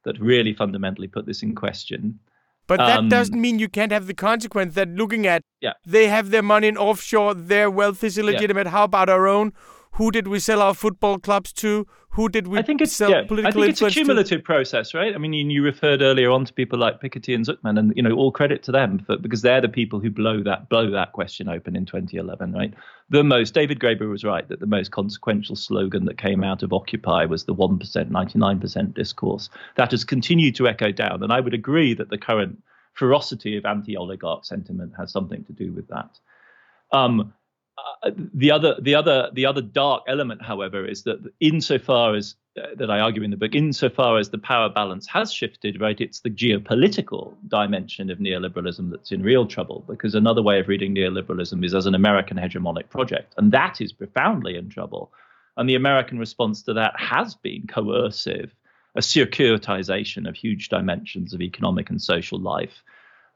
[0.05, 2.19] that really fundamentally put this in question.
[2.67, 5.73] But that um, doesn't mean you can't have the consequence that looking at yeah.
[5.85, 8.67] they have their money in offshore, their wealth is illegitimate.
[8.67, 8.73] Yeah.
[8.73, 9.53] How about our own?
[9.97, 11.87] Who did we sell our football clubs to?
[12.11, 14.45] Who did we I think it's, sell yeah, I think it's a cumulative to?
[14.45, 15.15] process, right?
[15.15, 18.03] I mean, you, you, referred earlier on to people like Piketty and Zucman, and you
[18.03, 21.13] know, all credit to them for, because they're the people who blow that blow that
[21.13, 22.75] question open in 2011, right?
[23.09, 26.73] The most David Graeber was right that the most consequential slogan that came out of
[26.73, 29.49] Occupy was the one percent, 99% discourse.
[29.77, 32.63] That has continued to echo down, and I would agree that the current
[32.95, 36.19] ferocity of anti-oligarch sentiment has something to do with that.
[36.93, 37.33] Um,
[38.03, 42.67] uh, the other the other the other dark element however is that insofar as uh,
[42.77, 46.21] that I argue in the book insofar as the power balance has shifted right it's
[46.21, 51.65] the geopolitical dimension of neoliberalism that's in real trouble because another way of reading neoliberalism
[51.65, 55.13] is as an American hegemonic project and that is profoundly in trouble.
[55.57, 58.55] And the American response to that has been coercive
[58.95, 62.83] a securitization of huge dimensions of economic and social life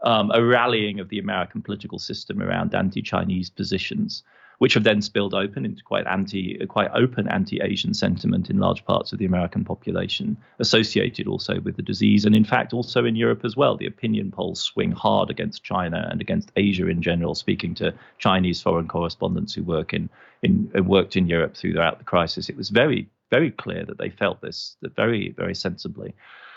[0.07, 4.23] um, a rallying of the American political system around anti-Chinese positions,
[4.59, 9.13] which have then spilled open into quite anti, quite open anti-Asian sentiment in large parts
[9.13, 13.45] of the American population, associated also with the disease, and in fact also in Europe
[13.45, 13.77] as well.
[13.77, 17.35] The opinion polls swing hard against China and against Asia in general.
[17.35, 20.09] Speaking to Chinese foreign correspondents who work in,
[20.41, 24.41] in worked in Europe throughout the crisis, it was very very clear that they felt
[24.41, 26.15] this very very sensibly.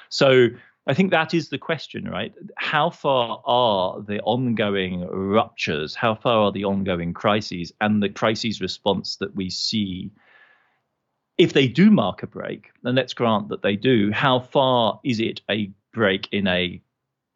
[0.09, 0.49] So
[0.88, 2.34] I think that is the question, right?
[2.57, 5.93] How far are the ongoing ruptures?
[5.93, 10.11] How far are the ongoing crises and the crises response that we see?
[11.38, 15.19] If they do mark a break, and let's grant that they do, how far is
[15.19, 16.82] it a break in a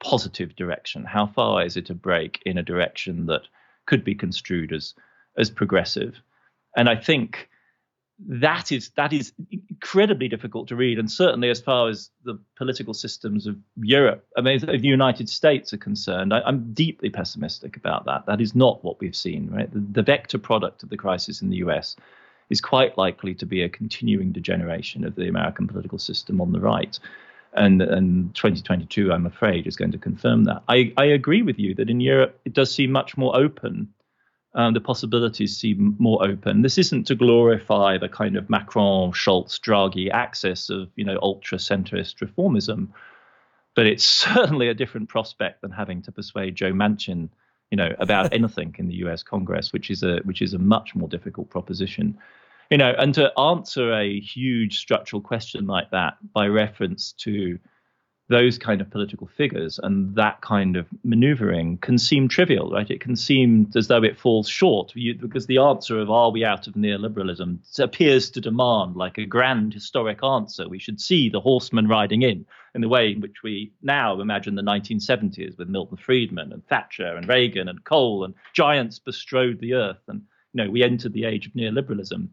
[0.04, 1.06] positive direction?
[1.06, 3.44] How far is it a break in a direction that
[3.86, 4.94] could be construed as
[5.38, 6.20] as progressive?
[6.76, 7.50] And I think
[8.20, 12.94] that is that is incredibly difficult to read, and certainly as far as the political
[12.94, 18.06] systems of Europe, I mean, the United States are concerned, I, am deeply pessimistic about
[18.06, 18.26] that.
[18.26, 19.50] That is not what we've seen.
[19.52, 21.96] Right, the, the vector product of the crisis in the U.S.
[22.50, 26.60] is quite likely to be a continuing degeneration of the American political system on the
[26.60, 26.98] right.
[27.56, 30.64] And, and 2022, I'm afraid, is going to confirm that.
[30.68, 33.94] I, I agree with you that in Europe it does seem much more open
[34.56, 36.62] um, the possibilities seem more open.
[36.62, 41.58] This isn't to glorify the kind of Macron, Scholz, Draghi axis of you know ultra
[41.58, 42.90] centrist reformism,
[43.76, 47.30] but it's certainly a different prospect than having to persuade Joe Manchin,
[47.72, 49.24] you know, about anything in the U.S.
[49.24, 52.18] Congress, which is a which is a much more difficult proposition.
[52.70, 57.60] You know, and to answer a huge structural question like that by reference to
[58.34, 62.90] those kind of political figures and that kind of maneuvering can seem trivial, right?
[62.90, 66.44] It can seem as though it falls short you, because the answer of are we
[66.44, 70.68] out of neoliberalism appears to demand like a grand historic answer.
[70.68, 74.56] We should see the horsemen riding in in the way in which we now imagine
[74.56, 79.76] the 1970s with Milton Friedman and Thatcher and Reagan and Kohl and giants bestrode the
[79.76, 80.24] earth and
[80.54, 82.30] you know we entered the age of neoliberalism.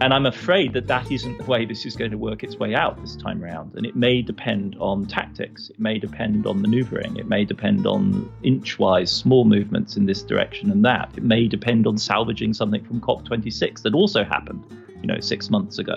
[0.00, 2.74] And I'm afraid that that isn't the way this is going to work its way
[2.74, 3.74] out this time around.
[3.74, 8.30] And it may depend on tactics, it may depend on maneuvering, it may depend on
[8.42, 11.10] inch-wise small movements in this direction and that.
[11.16, 14.64] It may depend on salvaging something from COP26 that also happened,
[15.00, 15.96] you know, six months ago,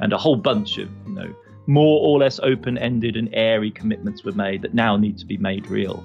[0.00, 1.34] and a whole bunch of, you know,
[1.66, 5.66] more or less open-ended and airy commitments were made that now need to be made
[5.66, 6.04] real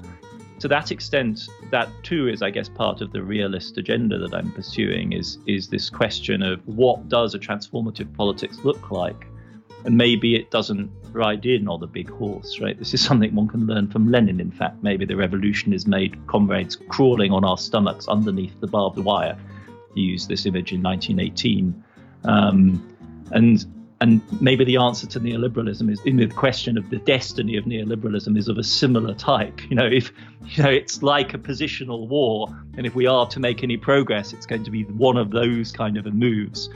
[0.60, 4.51] to that extent, that too is, I guess, part of the realist agenda that I'm
[4.51, 9.28] pursuing is is this question of what does a transformative politics look like,
[9.86, 12.78] and maybe it doesn't ride in on the big horse, right?
[12.78, 14.39] This is something one can learn from Lenin.
[14.39, 18.97] In fact, maybe the revolution is made comrades crawling on our stomachs underneath the barbed
[18.97, 19.38] wire.
[19.93, 21.84] He used this image in 1918,
[22.26, 22.97] um,
[23.32, 23.66] and
[24.00, 28.38] and maybe the answer to neoliberalism is in the question of the destiny of neoliberalism
[28.38, 29.60] is of a similar type.
[29.70, 30.12] You know, if
[30.45, 34.34] you know it's like a positional war, and if we are to make any progress,
[34.34, 36.70] it's going to be one of those kind of moves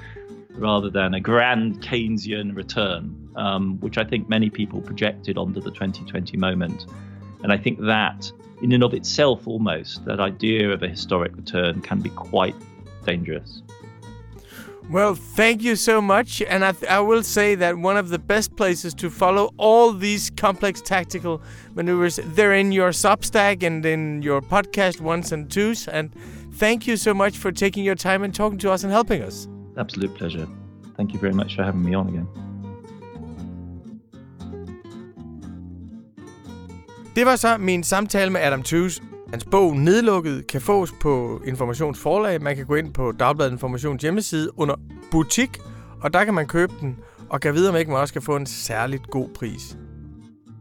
[0.56, 5.72] rather than a grand Keynesian return, um, which I think many people projected onto the
[5.72, 6.86] 2020 moment.
[7.44, 11.82] And I think that, in and of itself, almost that idea of a historic return
[11.82, 12.56] can be quite
[13.06, 13.64] dangerous.
[14.92, 16.42] Well, thank you so much.
[16.42, 20.30] And I, I, will say that one of the best places to follow all these
[20.30, 21.42] complex tactical
[21.76, 25.88] maneuvers, they're in your Substack and in your podcast Ones and Tooze.
[25.88, 26.14] And
[26.56, 29.48] thank you so much for taking your time and talking to us and helping us.
[29.78, 30.46] Absolute pleasure.
[30.98, 32.28] Thank you very much for having me on again.
[37.16, 39.02] Det var så min samtale med Adam Tooze.
[39.32, 42.42] Hans bog Nedlukket kan fås på Informationsforlag.
[42.42, 44.76] Man kan gå ind på Dagbladet Informations hjemmeside under
[45.12, 45.60] butik,
[46.02, 46.98] og der kan man købe den,
[47.30, 49.78] og kan videre, om ikke man også kan få en særligt god pris.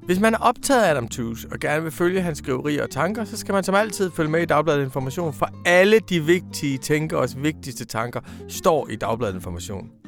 [0.07, 3.25] Hvis man er optaget af Adam Tooze og gerne vil følge hans skriverier og tanker,
[3.25, 7.43] så skal man som altid følge med i Dagbladet Information, for alle de vigtige tænkeres
[7.43, 10.00] vigtigste tanker står i Dagbladet Information.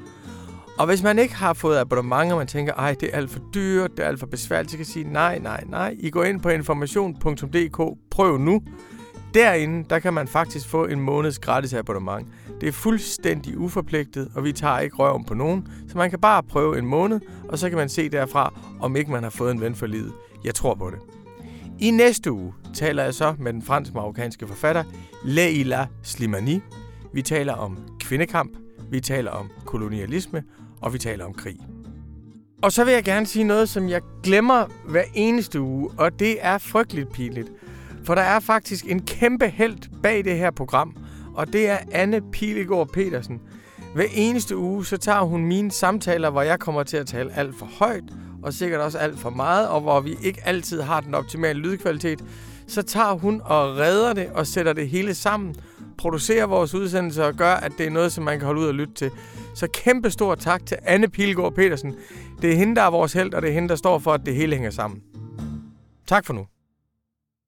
[0.78, 3.40] Og hvis man ikke har fået abonnement, og man tænker, ej, det er alt for
[3.54, 5.96] dyrt, det er alt for besværligt, så kan sige, nej, nej, nej.
[5.98, 8.62] I går ind på information.dk, prøv nu.
[9.34, 12.28] Derinde, der kan man faktisk få en måneds gratis abonnement.
[12.60, 16.42] Det er fuldstændig uforpligtet, og vi tager ikke røven på nogen, så man kan bare
[16.42, 19.60] prøve en måned, og så kan man se derfra, om ikke man har fået en
[19.60, 20.12] ven for livet.
[20.44, 20.98] Jeg tror på det.
[21.80, 24.84] I næste uge taler jeg så med den fransk-marokkanske forfatter
[25.24, 26.60] Leila Slimani.
[27.12, 28.56] Vi taler om kvindekamp,
[28.90, 30.42] vi taler om kolonialisme,
[30.82, 31.56] og vi taler om krig.
[32.62, 36.36] Og så vil jeg gerne sige noget, som jeg glemmer hver eneste uge, og det
[36.40, 37.48] er frygteligt pinligt.
[38.04, 40.96] For der er faktisk en kæmpe held bag det her program,
[41.34, 43.40] og det er Anne Pilegaard Petersen.
[43.94, 47.54] Hver eneste uge, så tager hun mine samtaler, hvor jeg kommer til at tale alt
[47.58, 48.04] for højt,
[48.42, 52.24] og sikkert også alt for meget, og hvor vi ikke altid har den optimale lydkvalitet,
[52.66, 55.54] så tager hun og redder det og sætter det hele sammen,
[56.02, 58.74] producerer vores udsendelser og gør, at det er noget, som man kan holde ud og
[58.74, 59.10] lytte til.
[59.54, 61.94] Så kæmpe stor tak til Anne Pilgaard Petersen.
[62.42, 64.20] Det er hende, der er vores held, og det er hende, der står for, at
[64.26, 65.02] det hele hænger sammen.
[66.06, 66.46] Tak for nu.